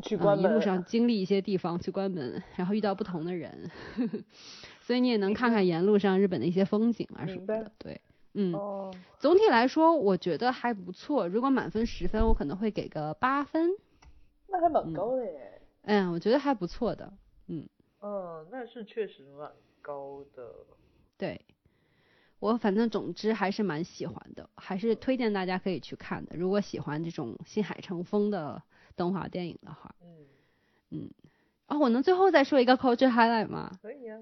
[0.00, 3.70] 去关门，一路上 经历一些地方去关门，然后遇到不同的人，
[4.80, 7.70] 所以你也能看看沿路上日本的一些风景啊什么的。
[7.78, 8.00] 对，
[8.34, 8.52] 嗯，
[9.18, 11.28] 总体来说我觉得还不错。
[11.28, 13.70] 如果满分十分，我可能会给个八分。
[14.48, 15.62] 那还蛮高的耶。
[15.82, 17.12] 嗯，我觉得还不错的。
[17.46, 17.68] 嗯。
[18.02, 19.50] 嗯，那是确实蛮
[19.82, 20.52] 高的。
[21.18, 21.40] 对，
[22.38, 26.34] 我反正总之还是蛮喜欢的，还是推荐大家可以去看的。
[26.34, 28.62] 如果喜欢这种新海诚风的
[29.00, 30.08] 动画电影的话，嗯。
[30.90, 31.10] 嗯，
[31.68, 33.70] 哦，我能最后再说一个 culture highlight 吗？
[33.80, 34.18] 可以啊，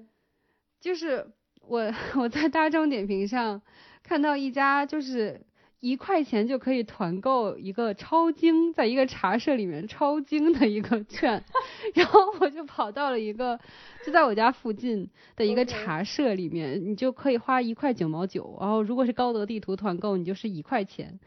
[0.79, 1.27] 就是
[1.67, 3.61] 我 我在大众点评上
[4.03, 5.41] 看到一家就是。
[5.81, 11.41] 一块钱就可以团购一个超精，在一个茶社里面超精的一个券，
[11.95, 13.57] 然后我就跑到了一个
[14.05, 21.17] 就在我家附近的一个茶社里面，你就可以花一块九毛九，然后如果是高德地图团购，你就是一块钱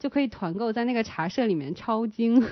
[0.00, 2.44] 就可以团购在那个茶社里面抄经，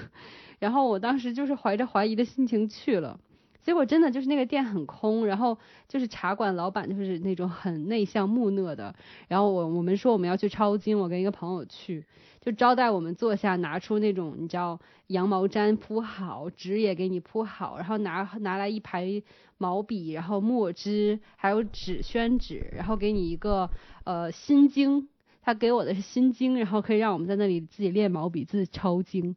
[0.60, 3.18] 然后我当时就是怀着怀疑的心情去了。
[3.60, 5.58] 结果真的就是那个店很空，然后
[5.88, 8.94] 就是茶馆老板就是那种很内向木讷的，
[9.26, 12.06] 然后我我们说我们要去抄经，我跟一个朋友去，
[12.40, 19.22] 就招待我们坐下，拿出那种你知道羊毛毡铺好，纸也给你铺好，然后拿拿来一排
[19.58, 23.68] 毛笔，然后墨汁，还有纸宣纸，然后给你一个
[24.04, 25.08] 呃心经，
[25.48, 29.34] 他给我的是心经，然后可以让我们在那里自己练毛笔字抄经。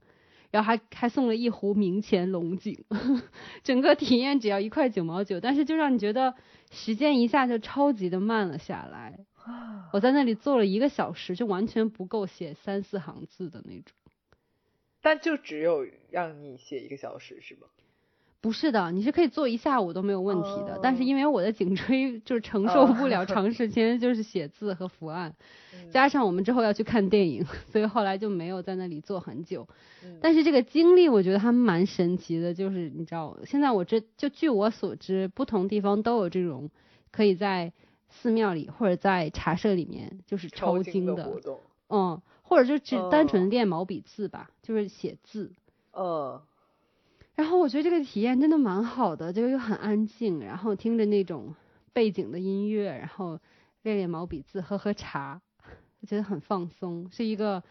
[0.50, 2.84] 然后还还送了一壶明前龙井，
[3.64, 6.36] 整个体验只要一块九毛九，但是就让你觉得
[6.70, 9.22] 时间一下就超级的慢了下来。
[9.94, 13.96] 我在那里坐了一个小时，就完全不够写三四行字的那种。
[15.02, 17.68] 但就只有让你写一个小时是吧？
[18.42, 20.80] 不是的，你是可以坐一下午都没有问题的。
[20.82, 25.36] 但是因为我的颈椎就是承受不了长时间就是写字和伏案，
[25.92, 29.68] 加上我们之后要去看电影，所以后来就没有在那里坐很久。
[30.20, 36.72] 但是这个经历我觉得还蛮神奇的，就是你知道，现在我这就据我所知，不同地方都有这种
[37.12, 37.72] 可以在
[38.10, 41.24] 寺庙里或者在茶社里面就是抄经的
[41.90, 45.52] 嗯，或者就只单纯练毛笔字吧，就是写字，
[45.94, 46.42] 嗯。
[47.36, 51.56] 然后我觉得这个体验真的蛮好的，就又很安静，然后听着那种
[51.94, 53.40] 背景的音乐，然后
[53.82, 55.42] 练练毛笔字，喝喝茶，
[56.02, 57.64] 我觉得很放松，是一个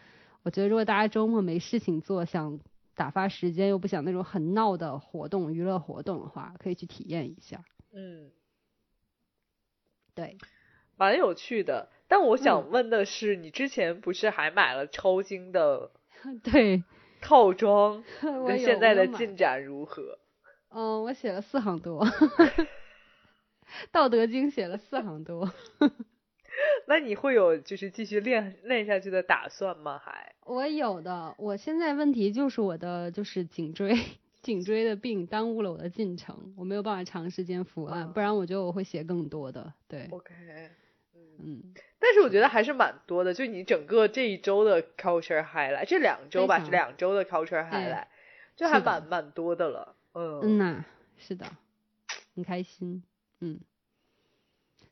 [0.43, 2.59] 我觉得如果大家周末没事情做，想
[2.95, 7.63] 打发时间又不想那种很闹的活动、娱乐活动的话，可以去体验一下。
[7.93, 8.29] 嗯，
[10.13, 10.37] 对，
[10.97, 11.89] 蛮有趣的。
[12.07, 15.91] 但我想问的是，你之前不是还买了抽筋的？
[16.43, 16.83] 对。
[17.21, 18.03] 套装
[18.47, 20.19] 跟现在的进展如何？
[20.69, 22.05] 嗯，我写了四行多，
[23.91, 25.51] 《道德经》写了四行多。
[26.87, 29.97] 那你会有就是继续练练下去的打算吗？
[30.03, 30.33] 还？
[30.45, 33.97] 我有的，我现在问题就是我的就是颈椎
[34.41, 39.73] 颈椎的病耽误了我的进程，我没有办法长时间伏案，不然我觉得我会写更多的。
[39.87, 40.33] 对，OK，
[41.39, 41.73] 嗯。
[41.99, 48.07] 但是我觉得还是蛮多的，就你整个这一周的 culture highlight，这两周吧，是两周的 culture highlight，
[48.55, 49.95] 就还蛮蛮多的了。
[50.13, 50.85] 嗯嗯呐，
[51.17, 51.45] 是的，
[52.35, 53.03] 很开心。
[53.39, 53.59] 嗯，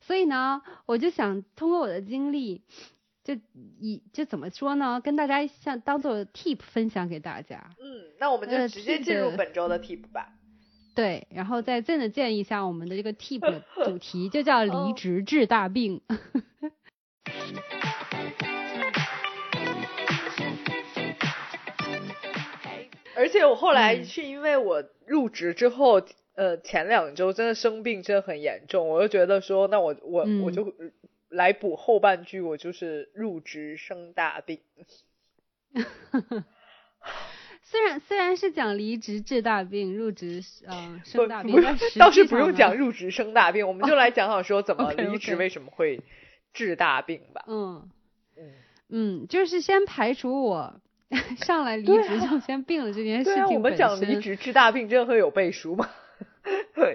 [0.00, 2.62] 所以呢，我就想通过我的经历，
[3.24, 3.34] 就
[3.80, 7.70] 以就怎么说呢，跟大家像当做 tip 分享给大家。
[7.80, 10.32] 嗯，那我们就直接进入本周的 tip 吧。
[11.00, 16.02] 对，然后在这的建议下，我们的这个 tip 主题就叫离职治大病。
[23.16, 26.02] 而且我后来是因为我入职之后，
[26.34, 30.74] 呃，前两周真的生病，真的很严重，我就觉得说，那我我我就
[31.30, 34.60] 来补后半句，我就是入职生大病。
[37.70, 41.54] 虽然虽然是讲离职治大病，入职嗯生大病，
[41.98, 46.00] 倒是不用讲入职生大病，我们就来讲讲说怎么 离职为什么会
[46.52, 47.44] 治大病吧。
[47.46, 47.88] 嗯
[48.36, 48.42] 嗯
[48.88, 50.80] 嗯，就是先排除我。
[51.44, 53.44] 上来离职就先病了这件事情。
[53.56, 55.88] 我们讲离职治大病，真的会有背书吗？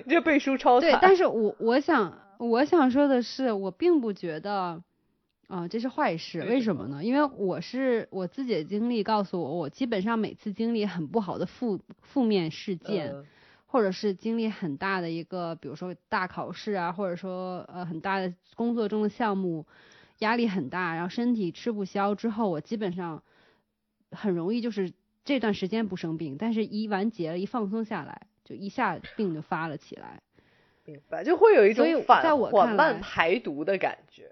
[0.07, 0.89] 这背书超惨。
[0.89, 4.81] 对，但是我我想我想说的是，我并不觉得
[5.47, 6.41] 啊这是坏事。
[6.41, 7.03] 为什么呢？
[7.03, 13.13] 因为我是我自己的经历告诉我，我基本上每次经历很不好的负负面事件，
[13.65, 19.65] 或者是经历很大的一个，比如说大考试啊，或者说呃很大的工作中的项目，
[20.19, 23.23] 压力很大，然后身体吃不消之后，我基本上。
[24.11, 24.93] 很容易就是
[25.25, 30.21] 这段时间不生病，但是一完结了，一放松下来，就一下病就发了起来。
[30.85, 34.31] 明白，就会有一种反缓慢排毒的感觉。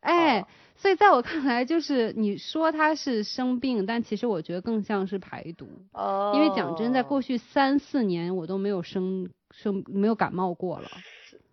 [0.00, 5.68] 哎，所以在我看来，就是你说他是生病，但其实我觉得更像是排毒。
[5.92, 6.32] 哦。
[6.34, 10.88] 因为讲真，在过去三四年，我都没有生生没有感冒过了。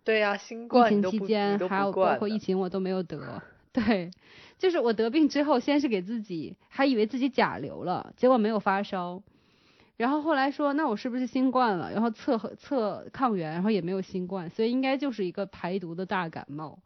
[0.04, 3.42] 对呀，新冠疫情期间还有包括疫情，我都没有得。
[3.72, 4.10] 对。
[4.56, 9.20] 就是我得病之后，先是给自己还以为自己甲流了，结果没有发烧，
[9.96, 11.92] 然后后来说那我是不是新冠了？
[11.92, 16.78] 然后测测抗原，然后也没有新冠，所以应该就是一个排毒的大感冒，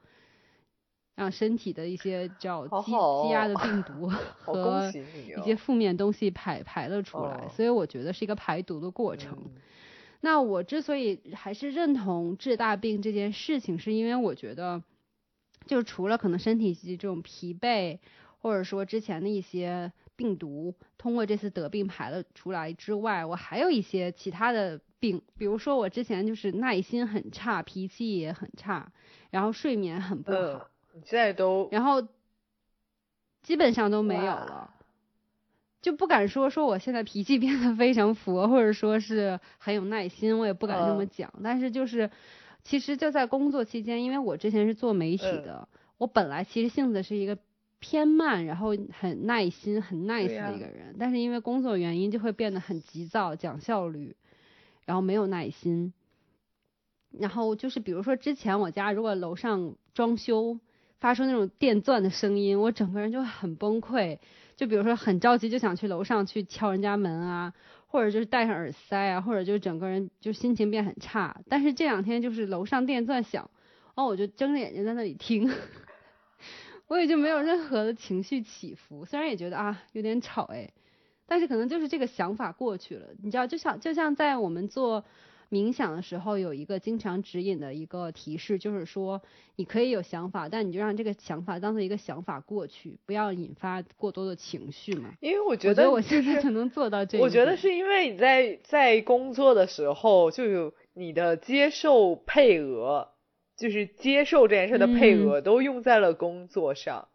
[1.19, 4.91] 让身体的一些叫积积压的病 毒和
[5.37, 9.37] 一些负面东西排排了出来，所以我觉得是一个排毒的过程。
[10.21, 14.83] 那我之所以还是认同治大病这件事情，是因为我觉得。
[15.67, 17.99] 就除了可能身体这种疲惫，
[18.39, 28.91] 或者说之前的一些病毒通过这次得病排了出来之外，我还有一些其他的病，比如说我之前就是耐心很差，脾气也很差，
[29.31, 30.71] 然后睡眠很不好。
[30.99, 32.07] 你现在都然后
[33.43, 34.75] 基本上都没有了，
[35.81, 42.11] 就不敢说说我现在脾气变得非常佛，或者说是很有耐心，我也不敢这么讲，但是就是。
[42.65, 47.39] 其实就在工作期间，因为我之前是做媒体的，我本来其实性子是一个
[47.79, 54.17] 偏慢，然后很耐心、很 nice 的一个人，但是因为工作原因就会变得很急躁、讲效率，
[54.85, 55.95] 然后没有耐心。
[57.11, 60.59] 然后就是比如说之前我家如果楼上装修
[61.01, 64.19] 发出那种电钻的声音，我整个人就很崩溃，
[64.57, 67.53] 就比如说很着急就想去楼上去敲人家门啊。
[67.91, 71.41] 或者就是戴上耳塞啊，或者就整个人就心情变很差。
[71.49, 73.49] 但是这两天就是楼上电钻响，
[73.95, 75.51] 然后我就睁着眼睛在那里听，
[76.87, 79.07] 我也就没有任何的情绪起伏。
[79.07, 80.71] 虽然也觉得啊有点吵哎，
[81.25, 83.07] 但是可能就是这个想法过去了。
[83.23, 85.03] 你知道，就像就像在我们做。
[85.51, 89.23] 冥想的时候有一个经常指引的一个提示，就是说
[89.57, 95.15] 你可以有想法，但你就让这个想法当做一个想法过去，不要引发过多的情绪嘛。
[95.21, 97.19] 因为我觉得我现在就能做到这。
[97.19, 103.09] 我觉得是因为你在在工作的时候就有你的接受配额，
[103.57, 107.09] 就是接受这件事的配额都用在了工作上，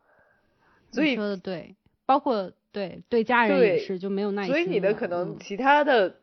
[0.91, 1.76] 所以说的对，
[2.08, 4.52] 包括对对家人也是就没有耐心。
[4.52, 6.15] 所以你的可能其他的。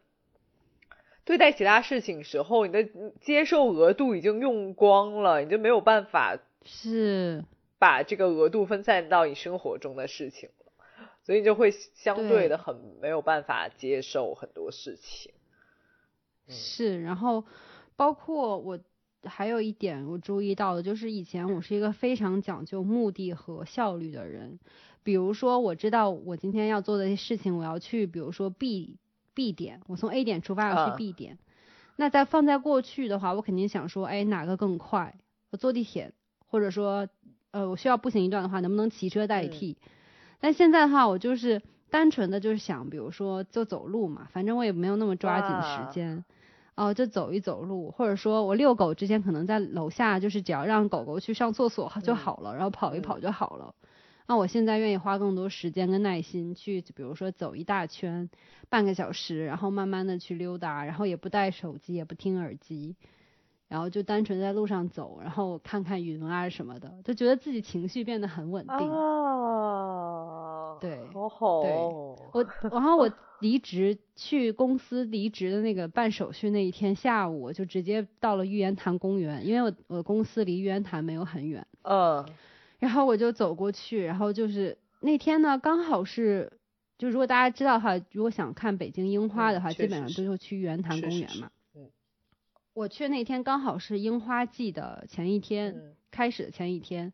[1.31, 2.89] 对待其他事情时候，你的
[3.21, 7.45] 接受额度已经用光了，你就没有办法是
[7.79, 10.73] 把这个额度分散到你生活中的事情了，
[11.23, 15.33] 所以你就会相对的很没有办法接受很多事情。
[16.49, 17.45] 是，然后
[17.95, 18.81] 包括我
[19.23, 24.59] 还有一点我注意到的，就是以前我是一个非常讲究目的和效率的人，
[25.05, 28.99] 比如说我知道我今天要做的事情，我要去，比如说 B。
[29.41, 31.39] B 点，我从 A 点出发要去 B 点，
[31.97, 35.15] 那在放在过去的话，我肯定想说，哎，哪个更快？
[35.51, 36.13] 我坐地铁，
[36.47, 37.09] 或者说，
[37.51, 39.79] 呃，我需要步行一段的话，能不能骑车代替？
[40.41, 46.23] 但现在的话，我就是单纯的就是想，比如说就走路嘛，反正我也没有那么抓紧时间，
[46.75, 53.75] 哦，就走一走路，或者说我遛狗之前可能在楼下，就是只要让狗狗去上厕所就好了，然后跑一跑就好了。
[54.27, 58.31] 那我现在愿意花更多时间跟耐心去，比如说走一大圈，
[58.69, 62.95] 半个小时，然后慢慢的去溜达，然后也不带手机，也不听耳机，
[63.67, 68.77] 然后就单纯在路上走，然后看看云啊什么的，就觉得自己情绪变得很稳定。
[68.77, 71.63] 哦，对，好好。
[71.63, 71.73] 对，
[72.33, 81.67] 我然后我离职去公司离职的那个办手续那一天下午，我就直接到了玉渊潭公园，因为我我公司离玉渊潭没有很远。
[81.83, 82.25] 嗯。
[82.81, 86.51] 然后我就走过去，然后就是那天呢，刚好是，
[86.99, 91.51] 就如果大家知道的话，如果想看北京樱花的话，基本上都是去玉渊潭公园嘛。
[91.77, 91.89] 嗯。
[92.73, 97.13] 我去那天刚好是樱花季的前一天，开始的前一天，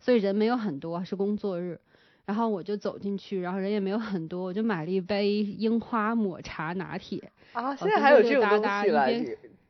[0.00, 1.80] 所以人没有很多，是工作日。
[2.26, 7.30] 然后我就走进去，然后人也没有很多，我就买了一杯樱花抹茶拿铁。
[7.52, 9.12] 啊，现在还有这种东西了？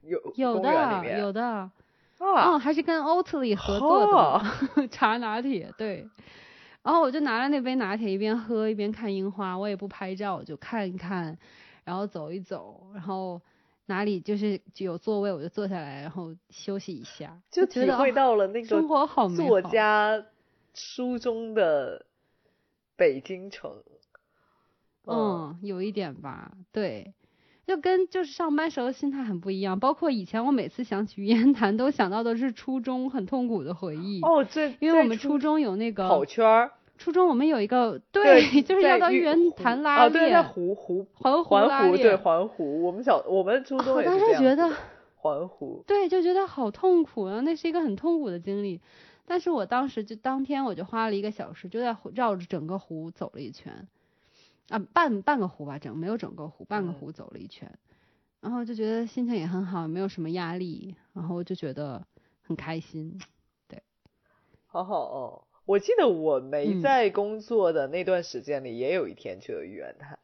[0.01, 1.70] 有有的有的。
[2.18, 4.40] 哦，还是跟 Oatly 合作
[4.76, 6.08] 的 茶拿铁，对，
[6.82, 11.36] 然后我就拿着那杯拿铁一边喝一边看樱花，我也不拍照，我就看一看，
[11.84, 13.40] 然后走一走，然后
[13.86, 19.28] 哪里就是有座位我就坐下来，然后休息一下，就体会到了那个生活好。
[19.28, 20.24] 作家
[20.72, 22.06] 书中的
[22.96, 23.82] 北京城。
[25.06, 27.12] 嗯，有一点吧，对，
[27.66, 29.78] 就跟就是上班时候心态很不一样。
[29.78, 34.20] 包括以前我每次想起玉渊潭，都想到的是初中很痛苦的回忆。
[34.22, 36.72] 哦，这因为我们初中有那个跑圈儿。
[36.96, 40.06] 初中我们有一个对，就是要到玉渊潭拉练。
[40.06, 42.84] 啊，对，在湖湖环湖环湖对环湖。
[42.84, 44.42] 我们小我们初中也是这样。
[44.42, 44.70] 觉得
[45.16, 45.82] 环湖。
[45.86, 47.40] 对，就觉得好痛苦啊！
[47.40, 48.80] 那是一个很痛苦的经历。
[49.26, 53.88] 但是我当时就当天我就花了一个小时，就在绕着整个湖走了一圈。
[54.68, 57.70] 啊，半半个湖吧，整没有整个湖，半个湖走了一圈，
[58.40, 62.06] 然后就觉得心情也很好，没有什么压力，然后就觉得
[62.42, 63.20] 很开心，
[63.68, 63.82] 对，
[64.66, 65.44] 好好哦。
[65.66, 70.18] 我记得我没在工作的那段时间里，也有一天去了玉渊潭，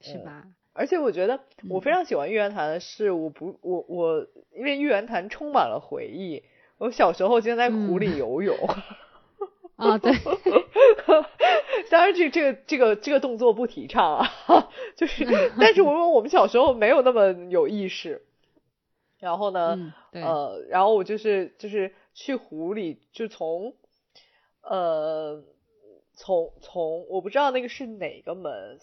[0.00, 0.46] 是吧？
[0.72, 1.40] 而且我觉得
[1.70, 6.44] 我非常喜欢玉渊潭的是，我不我我因为玉渊潭充满了回忆，
[6.78, 8.56] 我小时候经常在湖里 游泳。
[9.76, 10.12] 啊，对，
[11.90, 14.28] 当然这这个这个这个动作不提倡啊，
[14.96, 15.24] 就是，
[15.60, 18.22] 但是我说我们小时候没有那么有意识，
[19.20, 23.74] 然后呢，呃，然后我就是就是去湖里，就从，
[24.62, 25.42] 呃，
[26.14, 28.78] 从从我不知道那个是哪个门，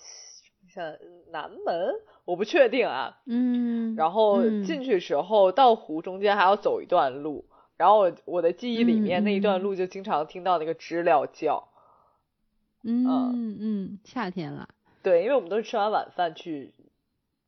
[0.69, 0.95] 像
[1.31, 7.45] 南门，我不确定啊，嗯，然后进去时候到湖中间还要走一段路。
[7.75, 11.67] 然后我我的记忆里面那一段路就经常听到那个知了叫，
[12.83, 13.57] 嗯嗯。
[13.59, 14.69] 嗯，夏天了，
[15.01, 16.71] 对，因为我们都是吃完晚饭去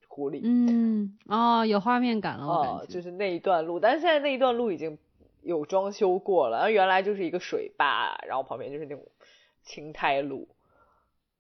[0.07, 4.97] 湖里，嗯哦，有画面感了，哦，就是那一段路，但是现在那一段路已经
[5.43, 9.05] 有装修过了，然后原来就是一个水坝，然后旁边就是那种
[9.61, 10.47] 青苔路，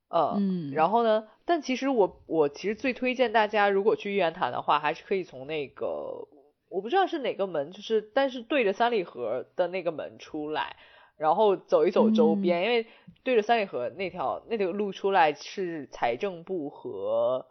[0.09, 6.27] 嗯，然后呢，但其实我我其实最推荐大家如果去玉渊潭的话，还是可以从那个。
[6.69, 10.75] 我不知道是哪个门，就是但是对着三里河的那个门出来，
[11.17, 12.87] 然后走一走周边，因为
[13.23, 17.45] 对着三里河那条那条路出来是财政部和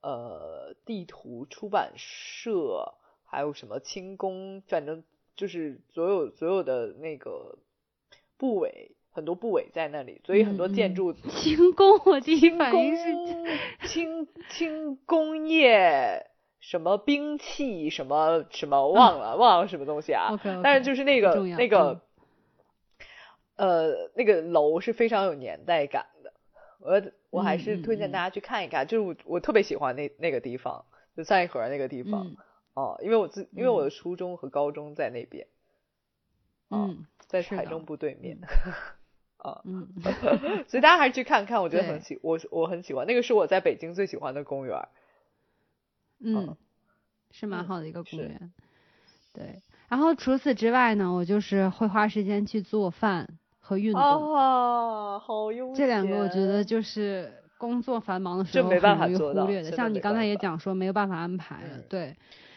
[0.00, 2.94] 呃地图出版社，
[3.24, 5.04] 还有什么轻工，反正
[5.36, 7.58] 就是所有所有的那个
[8.38, 16.26] 部委，很多部委在那里，所以很多建筑 轻工，我第一反应是轻轻工业。
[16.62, 20.38] 什么兵器什么什么忘了忘了什么东西啊？
[20.62, 22.00] 但是就是那个那个，
[23.56, 26.32] 呃，那个楼是非常有年代感的。
[26.78, 30.84] 我我还是推荐大家去看一看，就是我我特别喜欢那那个地方，
[31.16, 32.36] 就三里河那个地方
[32.74, 35.48] 哦，因为我自因为我的初中和高中在那边，
[36.70, 38.38] 嗯，在财政部对面，
[39.38, 39.88] 啊，嗯，
[40.68, 44.78] 所以大家还是去看看，我觉得很喜我我很喜欢那个是我在北京最喜欢的公园。
[46.24, 46.56] 嗯，
[47.30, 48.52] 是蛮好的一个公园，
[49.32, 49.60] 对。
[49.88, 53.28] 然后除此之外呢，我就是会花时间去做饭
[53.60, 54.00] 和运动。
[54.34, 59.72] 啊，好悠这两个我觉得就是工作繁忙的时候很容易忽略的。
[59.72, 62.16] 像你刚才也讲说没有办法安排了，对。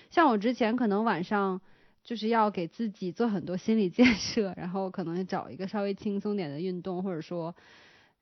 [0.10, 1.60] 像我之前可能晚上
[2.04, 7.56] 就是要给自己做很多心理建设，然后可能找一个稍微轻松点的运动，或者说。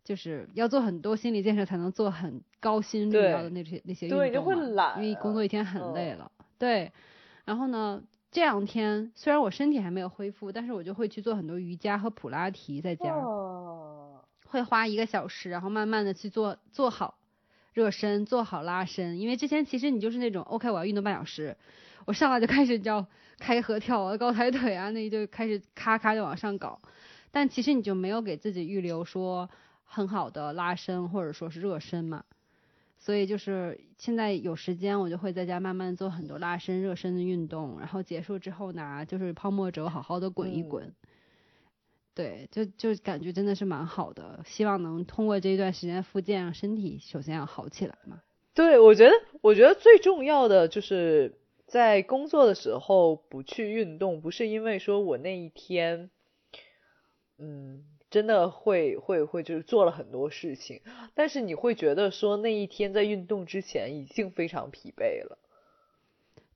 [0.04, 4.96] 就是要做很多心理建设，才能做很高心率的那些那些运动嘛。
[4.98, 6.92] 因为工作一天很累了，对。
[7.46, 13.16] 然后呢，这两天虽然我身体还没有恢复，但是我就会去做很多瑜伽和普拉提在家。
[14.46, 17.16] 会花一个小时，然后慢慢的去做做好
[17.74, 19.20] 热身，做好拉伸。
[19.20, 21.58] 因为之前其实你就是那种，OK，我要运动半小时，
[22.06, 23.06] 我上来就开始叫
[23.40, 26.80] 开合跳啊、高抬腿啊，那就开始咔咔就往上搞。
[27.32, 29.50] 但其实你就没有给自己预留说。
[29.94, 32.26] 很好的拉伸或者说是热身嘛，
[32.98, 40.92] 所以就是现在有时间我就会在家慢慢做很多拉伸热身的运动，然后结束之后拿，就是泡沫轴好好的滚一滚，
[42.16, 48.24] 对，就就感觉真的是蛮好的，希望能通过这一段时间复健，让身体首先要好起来嘛。
[48.56, 51.38] 对，我觉得我觉得最重要的就是
[51.68, 56.10] 在工作的时候不去运动，不是因为说我那一天，
[57.38, 57.86] 嗯。
[58.14, 60.82] 真的会会会就是做了很多事情，
[61.16, 65.40] 但是你会觉得说那一天在运动之前已经非常疲惫了。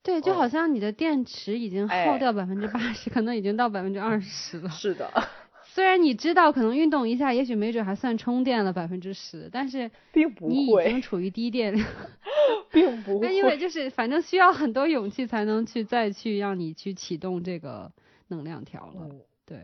[0.04, 4.70] 对，就好像你的电池已经耗掉百分之八十，可能已经到百分之二十了。
[4.84, 5.12] 是的，
[5.66, 11.88] 虽然你知道可能运动一下，也许没准还算充电了百分之十，但是并不你已经处于低电量，
[12.72, 13.26] 并不会。
[13.26, 17.92] 那因为就是反正需要很多勇气才能去再去让你去启动这个
[18.28, 19.10] 能量条了，
[19.44, 19.58] 对。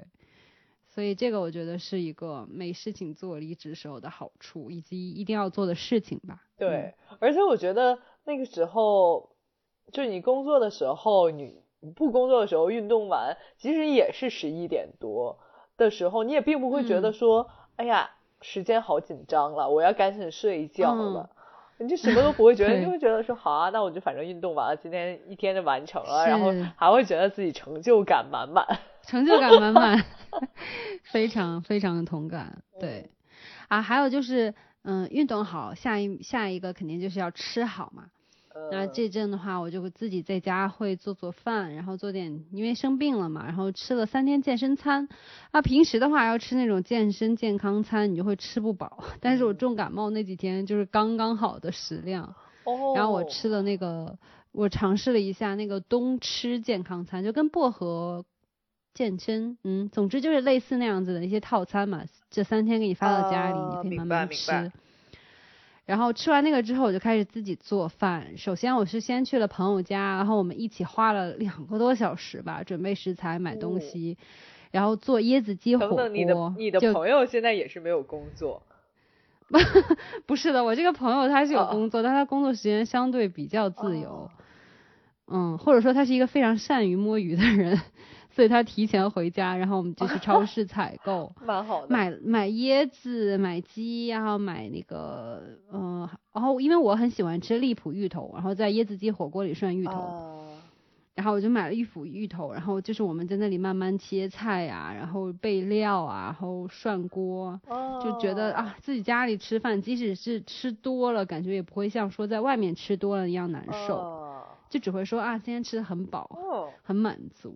[0.93, 6.43] 所以这个我觉得是一个没事情做离职时候的好处，以及一定要做的事情吧。
[6.55, 9.31] 对，而且我觉得那个时候，
[9.91, 11.63] 就你工作的时候，你
[11.95, 15.39] 不工作的时候运动完，即使也是十一点多
[15.77, 21.27] 的时候，你也并不会觉得说，哎呀，时间好紧张了，我要赶紧睡一觉了。
[21.79, 28.63] 你就什么都不会觉得， 你就会觉得说好啊，那我就反正运动完了，今天一天就完成了，然后还会觉得自己成就感满满，
[29.05, 30.05] 成就感满满，
[31.03, 32.63] 非常非常的同感。
[32.79, 33.09] 对，
[33.67, 38.05] 啊，还有就是，嗯，运动好，下一下一个肯定就是要吃好嘛。
[38.71, 45.09] 那这阵的话，我就自己在家会做做饭，然后做点，因为生病了嘛，然后吃了三天健身餐。
[45.49, 49.03] 啊，平时的话要吃那种健身健康餐，你就会吃不饱。
[49.19, 52.35] 但是我重感冒那几天就是刚刚好的食量。
[52.65, 52.93] 哦。
[52.95, 54.19] 然后我吃了那个，
[54.51, 58.23] 我尝试了一下那个冬吃健康餐，就跟薄荷
[58.93, 62.03] 健身，嗯，总之就是类似那样子的一些套餐嘛。
[62.29, 64.71] 这三天给你发到家里，你可以慢慢吃。
[65.85, 68.37] 然后吃完那个之后，我就开始自己做饭。
[68.37, 74.17] 首先我是先去了朋友家，然后我们一起花了两个多小时吧，准备食材、买东西，
[74.71, 75.97] 然后做椰子鸡火锅。
[75.97, 78.63] 等等，你的你的朋友现在也是没有工作？
[80.25, 84.29] 不是的，我这个朋友他是有工作，但他工作时间相对比较自由。
[85.27, 87.79] 嗯，或者说他是一个非常善于摸鱼的人。
[88.35, 91.87] 所以他提前回家，然后我们就去超市采购， 蛮好的。
[91.87, 100.47] 买买椰子，买鸡，然后买那个，嗯，然后因为我很喜欢吃荔浦芋头，然后在椰子鸡火锅里涮芋头，
[101.13, 107.61] 然后我就买了一斧芋头，然后就是我们在那里慢慢切菜呀，然后备料啊，然后涮锅，
[108.01, 116.27] 就觉得啊，自己家里吃饭，即使是吃多了，感觉也不会像说在外面吃多了一样难受，就只会说啊，今天吃的很饱，
[116.81, 117.55] 很满足。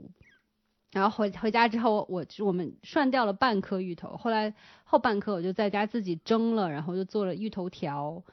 [0.97, 4.51] 然后回回家之后，我我们涮掉了半颗芋头，后来
[4.83, 8.23] 后半颗我就在家自己蒸了，然后就做了芋头条，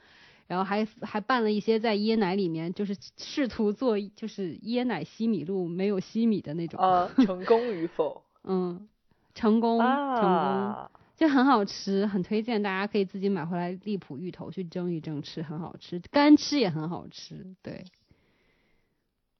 [0.46, 6.80] 然后还还拌了一些在椰奶里面，就是试图做就是椰奶西米露没有西米的那种。
[6.80, 8.22] 啊，成功与否？
[8.44, 8.88] 嗯，
[9.34, 17.84] 成功，成功，就很好吃，很推荐大家可以自己买回来荔浦芋头去蒸一蒸吃，很好吃，干吃也很好吃，对，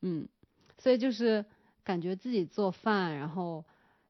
[0.03, 0.29] 嗯，
[0.77, 1.47] 所以就是。
[1.85, 3.65] 感觉自己做饭，然后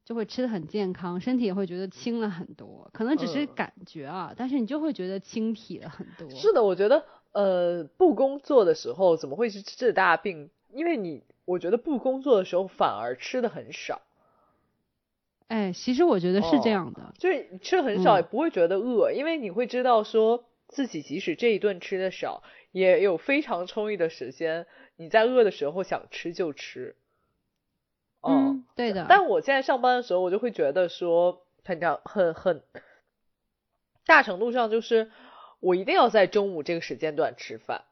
[0.05, 2.89] 就会吃的很健康，身体也会觉得轻了很多。
[2.93, 6.31] 可能只是感觉啊，但是你就会觉得轻体了很多。
[6.31, 10.51] 是的，我觉得呃，不工作的时候怎么会是治大病？
[10.73, 14.03] 因为你，我觉得不工作的时候反而吃的很少。
[15.49, 24.67] 哎，其实我觉得是这样的，就是你吃的很少也不会觉得饿，因为你会知道说自己即使这一顿吃的少，也有非常充裕的时间，
[24.97, 26.97] 你在饿的时候想吃就吃。
[28.27, 29.07] 嗯，对的。
[29.09, 32.63] 但我现在上班的时候，我就会觉得说，很很很
[34.07, 35.11] 大程度上就是
[35.61, 37.85] 我一定要在中午这个时间段吃饭，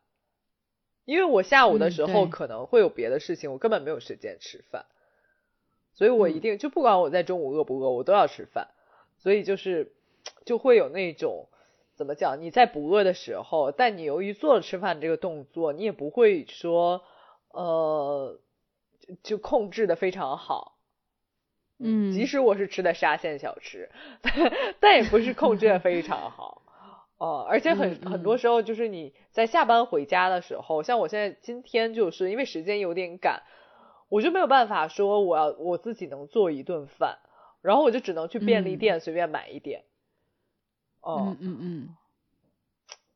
[1.04, 4.86] 因为我下午的时候可能会有别的事情，我根本没有时间吃饭，
[5.94, 8.68] 所以我一定就不管我在中午饿不饿，我都要吃饭。
[9.18, 9.92] 所以就是
[10.44, 11.48] 就会有那种
[11.94, 17.02] 怎么讲，你在不饿的时候，但你由于做了吃饭这个动作，你也不会说
[17.50, 18.38] 呃。
[19.22, 20.78] 就控制的非常好，
[21.78, 23.90] 嗯，即使我是吃的沙县小吃，
[24.80, 26.62] 但也不是控制的非常好，
[27.18, 33.42] 哦，而且很很多时候就是你在下班回家的时候，像我现在今天就是因为时间有点赶，
[34.08, 37.18] 我就没有办法说我要我自己能做一顿饭，
[37.60, 39.84] 然后我就只能去便利店随便买一点，
[41.00, 41.96] 哦，嗯嗯嗯，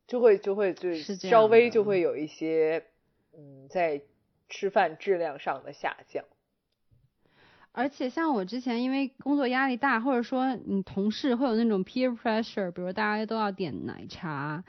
[0.06, 2.00] 就会就会就稍微就会。
[2.00, 2.86] 有一些
[3.32, 4.02] 嗯在。
[4.48, 6.24] 吃饭质量上的下降，
[7.72, 14.64] 而且像我之前因为工作压力大，或者说你同事会有那种 peer pressure，比如大家都要点奶茶，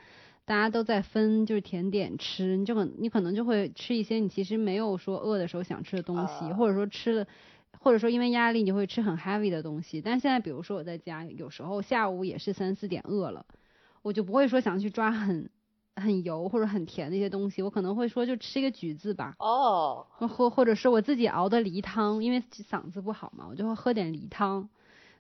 [0.46, 7.28] 大家都在分就是甜点吃，你就很你可能就会吃一些你其实没有说饿的时候想吃的东西，或者说吃了，
[7.80, 10.02] 或者说因为压力你会吃很 heavy 的东西。
[10.02, 13.46] 但现在比如说我在家，有时候下午也是三四点饿了，
[14.02, 15.50] 我就不会说想去抓很。
[16.02, 19.36] 很油或者很甜的一些东西，我可能会说就吃一个橘子吧。
[19.40, 20.08] 哦。
[20.18, 24.70] 或或者是我自己熬的梨汤，因为嗓子不好嘛，我就会喝点梨汤。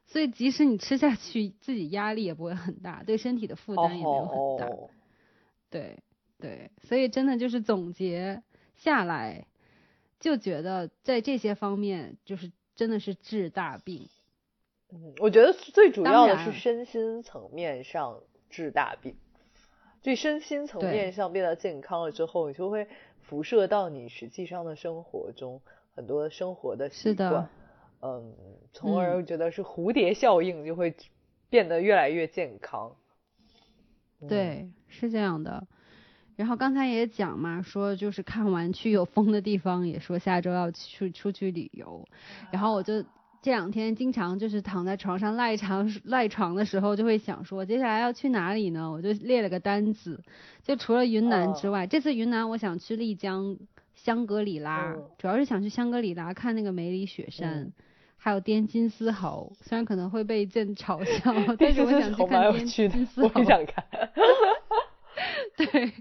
[0.06, 4.76] 所以即使你吃下去，自己压力也不会很大，对身体的负担也没有很大。
[5.70, 6.00] 对
[6.40, 8.42] 对，所以真的就是总结
[8.78, 9.48] 下来，
[10.20, 14.08] 就觉得在这些方面就是真的是治大病。
[14.94, 19.18] 嗯，我觉得最主要的是身心层面上治大病。
[20.08, 22.88] 对身心层面上变得健康了之后，你就会
[23.24, 25.62] 辐射到你实际上的生活中
[25.95, 27.49] 很多生活的习惯，
[28.01, 28.34] 嗯，
[28.72, 30.95] 从而觉得是蝴蝶效应就会
[31.49, 32.95] 变得越来越健康。
[34.30, 35.68] 对，是这样的。
[36.38, 42.08] 然后刚才也讲嘛，说就是看完去有风的地方，也说下周要去出去旅游。
[42.49, 43.03] 然后我就
[43.48, 48.91] 这两天经常就是躺在床上赖床赖床的时候，就会想说接下来要去哪里呢？
[48.91, 50.22] 我就列了个单子，
[50.64, 53.56] 就除了云南之外，这次云南我想去丽江、
[53.95, 57.72] 香格里拉，主要是想去香格里拉看那个梅里雪山，
[58.18, 59.54] 还有滇金丝猴。
[59.62, 63.32] 虽然可能会被朕嘲笑， 但是我想去看滇金丝猴。
[63.34, 63.86] 我想看。
[65.56, 65.93] 对，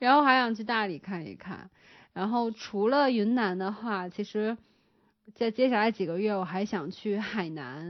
[0.00, 1.70] 然后还想去大理看一看，
[2.12, 4.56] 然后除了云南的话，其实，
[5.34, 7.88] 在接下来几个月我还想去海南，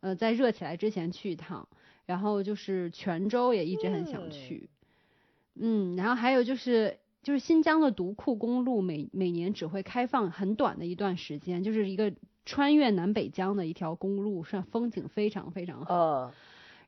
[0.00, 1.68] 呃，在热起来之前去一趟，
[2.06, 4.68] 然后就是泉州也一直很想去，
[5.54, 12.12] 嗯，然后还有就是就是新疆的独库公路每每年只会开放很短的一段时间，就是一个
[12.44, 16.32] 穿越南北疆的一条公路，上风景非常非常好，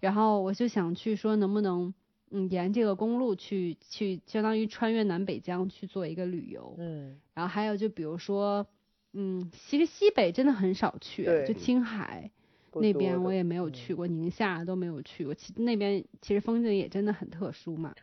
[0.00, 1.94] 然后我就想去说能不能。
[2.30, 6.74] 嗯，沿这个公路去去，相当于穿越南北疆去做一个旅游。
[6.78, 8.66] 嗯，然后还有就比如说，
[9.14, 12.30] 嗯，其实西北真的很少去，就青海
[12.74, 15.32] 那边我也没有去过，宁夏都没有去过。
[15.34, 17.94] 其那边其实风景也真的很特殊嘛。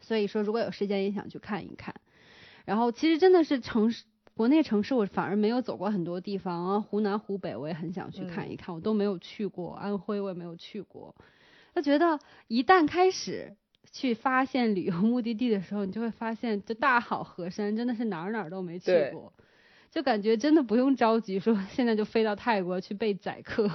[0.00, 1.94] 所以说，如果有时间也想去看一看。
[2.64, 4.04] 然后其实真的是城市，
[4.34, 9.72] 国内城市我反而没有走过很多地方啊，湖南、湖北我也很想去看一看，我都没有去过。
[9.74, 11.14] 安徽我也没有去过。
[11.74, 13.56] 他觉得一旦开始
[13.90, 19.32] 去发现旅游目的地的时候，你就会发现，这大好河山真的是哪儿哪儿都没去过，
[19.90, 23.70] 就感觉真的不用着急说现在就飞到泰国去被宰客，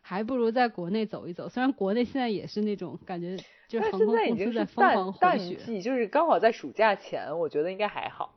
[0.00, 1.48] 还不如在国内走一走。
[1.48, 3.36] 虽然国内现在也是那种感觉，
[3.68, 8.34] 就是航空公司在疯狂回血，就是刚好在暑假前，我觉得应该还好。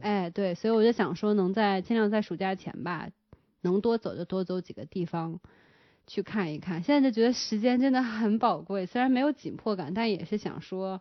[0.00, 3.08] 哎，对，所以我就想说，能在尽量在暑假前吧，
[3.60, 5.40] 能多走就多走几个地方。
[6.06, 11.00] 去看一看，现在就觉得时间真的很宝贵，虽然没有紧迫感，但也是想说，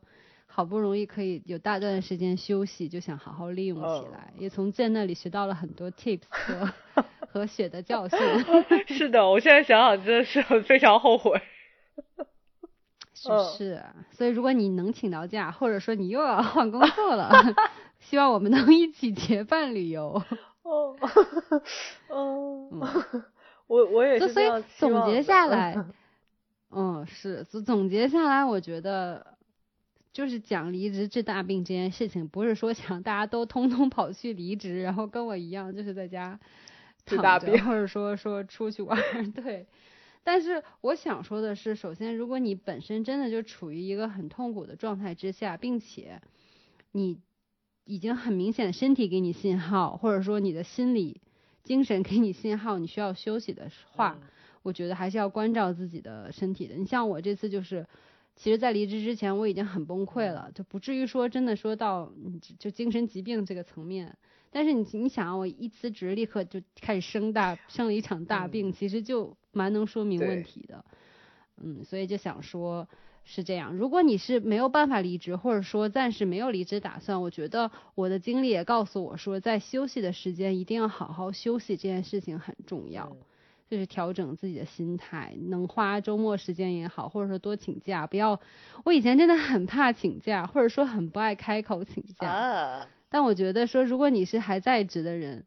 [0.52, 4.34] 好不容易可以有大段时间休息，就想好好利用起来。
[4.38, 6.74] 也从剑那里学到了很多 tips 和
[7.32, 8.20] 和血的教训。
[8.88, 11.40] 是的，我现在想想真的是非常后悔。
[13.14, 17.32] 是是，所以如果你能请到假，或者说你又要换工作了，
[18.00, 20.22] 希望我们能一起结伴旅游。
[20.64, 20.96] 哦，
[22.10, 23.24] 嗯。
[23.68, 25.78] 我我也是所以总结下来，
[26.72, 29.38] 嗯，是总总结下来，我觉得
[30.20, 36.38] 就是讲离职治大病这件事情，不是说想大家都通通跑去离职，然后跟我一样就是在家
[37.06, 39.66] 躺着，或者说说出去玩，对。
[40.22, 46.22] 但是我想说的是，首先，如果你本身真的就处于一个很痛苦的状态之下，并且
[46.92, 47.22] 你
[47.86, 51.22] 已经很明显身体给你信号，或者说你的心理。
[51.64, 54.18] 精神给你信号，你需要休息的话，
[54.64, 56.76] 我觉得还是要关照自己的身体的。
[56.76, 57.86] 你像我这次就是，
[58.40, 62.12] 其实，在离职之前我已经很崩溃了，就不至于说真的说到
[62.58, 64.18] 就精神疾病这个层面。
[64.50, 70.84] 但是你你想，我一辞职立刻就开始生大生了一场大病，其实就蛮能说明问题的。
[71.58, 72.88] 嗯，所以就想说。
[73.26, 83.16] 是这样，如果你是没有办法离职，或者说暂时没有离职打算，我觉得我的经历也告诉我说，在休息的时间一定要好好休息，这件事情很重要，
[83.70, 88.40] 就是调整自己的心态，能花周末时间也好，或者说多请假，不要。
[88.84, 95.46] 我以前真的很怕请假，或者说很不爱开口请假，但我觉得说，如果你是还在职的人，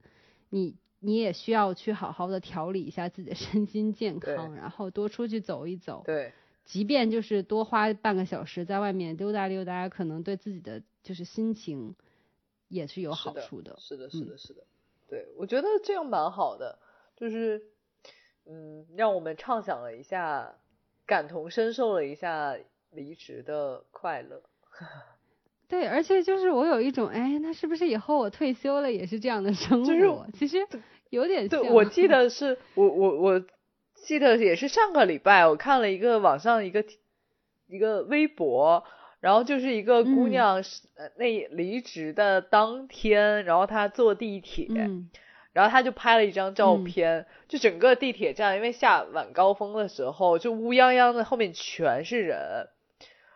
[0.50, 6.02] 你你也需要去好好的调理一下自己的身心健康，然后多出去走一走。
[6.04, 6.32] 对。
[6.64, 11.96] 即便就是多花半个小时在外面溜达溜达，可能对自己的就是心情
[12.68, 13.76] 也是有好处的。
[13.80, 14.62] 是的，是的，是的。
[15.08, 16.78] 对，我觉得这样蛮好的，
[17.16, 17.60] 就是
[18.46, 20.54] 嗯，让我们畅想了一下，
[21.06, 22.56] 感同身受了一下
[22.90, 24.42] 离职的快乐。
[25.68, 30.26] 对，而且就是我有一种，哎，那是不是以后我退休了也是这样的生活？
[30.34, 30.58] 其实
[31.10, 31.64] 有点像。
[31.66, 33.44] 我记得是我我我。
[33.94, 36.84] 记得也是上个礼拜，我看了一个网上一个
[37.68, 38.82] 一个微博，
[39.20, 40.60] 然后就是一个姑娘
[41.16, 44.66] 那离职的当天，然后她坐地铁，
[45.52, 52.68] 然后他就拍了一张照片，就整个地铁站，因为下晚高峰的时候，就乌泱泱的，后面全是人，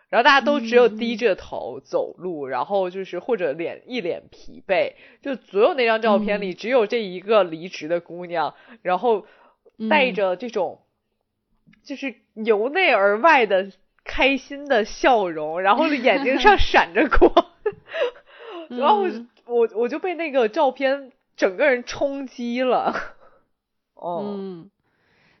[0.09, 9.25] 然后大家都只有低着头走路，然后就是或者脸一脸疲惫，就所有那张照片里只有这一个离职的姑娘，然后。
[9.91, 10.81] 带着这种，
[11.83, 13.71] 就是由内而外的
[14.03, 17.31] 开心的笑容，然后眼睛上 闪着光，
[18.69, 19.03] 然后
[19.45, 22.93] 我我就被那个照片整个人冲击了。
[23.95, 24.69] 哦，嗯，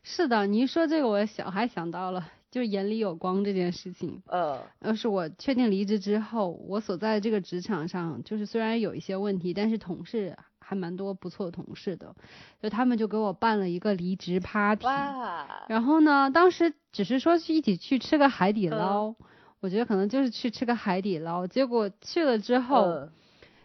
[0.03, 4.21] 是的，你一说这个，我想还想到了，就是眼里有光这件事情。
[4.31, 12.15] 嗯要是我确定离职之后，我所在的这个职场上，就是虽然有一些问题，但是同事还蛮多不错的同事的，
[12.61, 14.85] 就他们就给我办了一个离职 party。
[14.85, 19.15] 哇，然后呢，当时只是说去一起去吃个海底嗯捞，
[19.59, 21.45] 我觉得可能就是去吃个海底捞。
[21.47, 23.11] 结果去了之后，嗯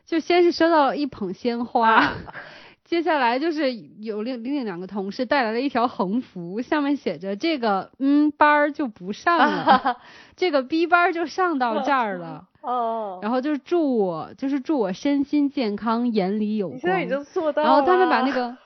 [0.07, 2.17] 就先是收到了一捧鲜花，啊
[2.85, 9.97] 接下来就是有另另两个同事带来了一条横幅，上面写着这个嗯班儿就不上了，
[10.37, 12.49] 这个 B 班儿就上到这儿了。
[12.63, 16.77] 哦，然后就是祝我，就是祝我身心健康，眼里有光。
[16.77, 17.69] 你现在已经做到了。
[17.69, 18.57] 然后他们把那个，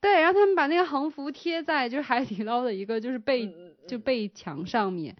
[0.00, 3.52] 对，然后他们把那个横幅贴在就是海底捞的一个就是背、
[3.86, 5.14] 就背墙上面，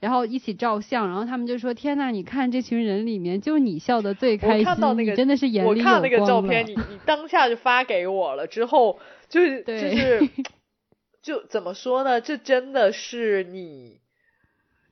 [0.00, 10.28] 然后一起照相，然后他们就说：“天呐，你看这群人里面，就你笑的最开我心，看到那个你真的是眼里有我看那个照片，你你当下就发给我了，之后就是就是
[11.22, 12.20] 就怎么说呢？
[12.20, 14.00] 这真的是你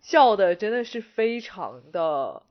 [0.01, 2.43] 笑的，真的是非常的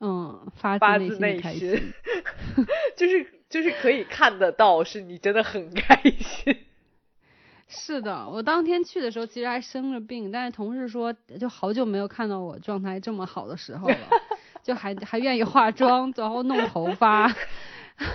[0.00, 1.92] 嗯，发发自自内心。，
[2.96, 6.56] 就是就是可以看得到，是你真的很开心。
[7.68, 13.96] 是的，我当天去的时候其实还生着病，但是同事说就好久没有看到我状态这么好的时候了，
[14.62, 17.30] 就还还愿意化妆，然后弄头发，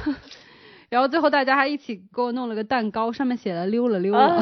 [0.90, 4.42] 然后最后大家还一起给我弄了个蛋糕，上面写了溜了溜了，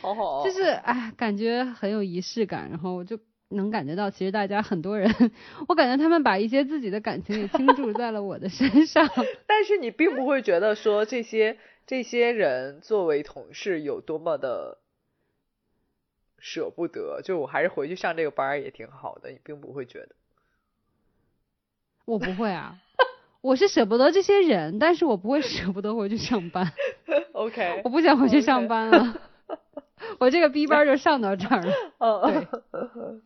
[0.00, 3.18] 好好， 就是哎，感觉很有仪式感，然后我就
[3.50, 5.08] 能感觉到，其实大家很多人，
[5.68, 9.08] 我感觉他们把一些自己的感情也倾注在了我的身上。
[9.46, 11.56] 但是你并不会觉得说这些
[11.86, 14.78] 这些人作为同事有多么的
[16.38, 20.16] 舍不得，就我还是回去上这个班儿也挺好的，你并不会觉得。
[22.04, 22.78] 我不会啊，
[23.40, 26.72] 我是舍不得这些人，但是我不会舍不得回去上班。
[27.32, 29.20] OK，我不想回去上班了，
[30.18, 31.72] 我这个 B 班就上到这儿了。
[32.72, 33.22] 嗯，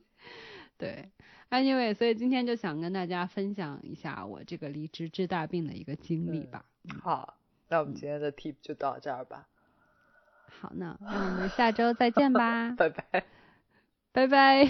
[0.77, 1.11] 对
[1.51, 6.65] ，anyway，所以今天就想跟大家分享一下我这个离职治大病的一个经历吧。
[7.03, 7.37] 好，
[7.71, 9.47] 那我们今天的 tip 就到这儿吧，
[10.61, 13.25] 好呢，那我们下周再见吧， 拜拜。
[14.13, 14.69] 拜拜。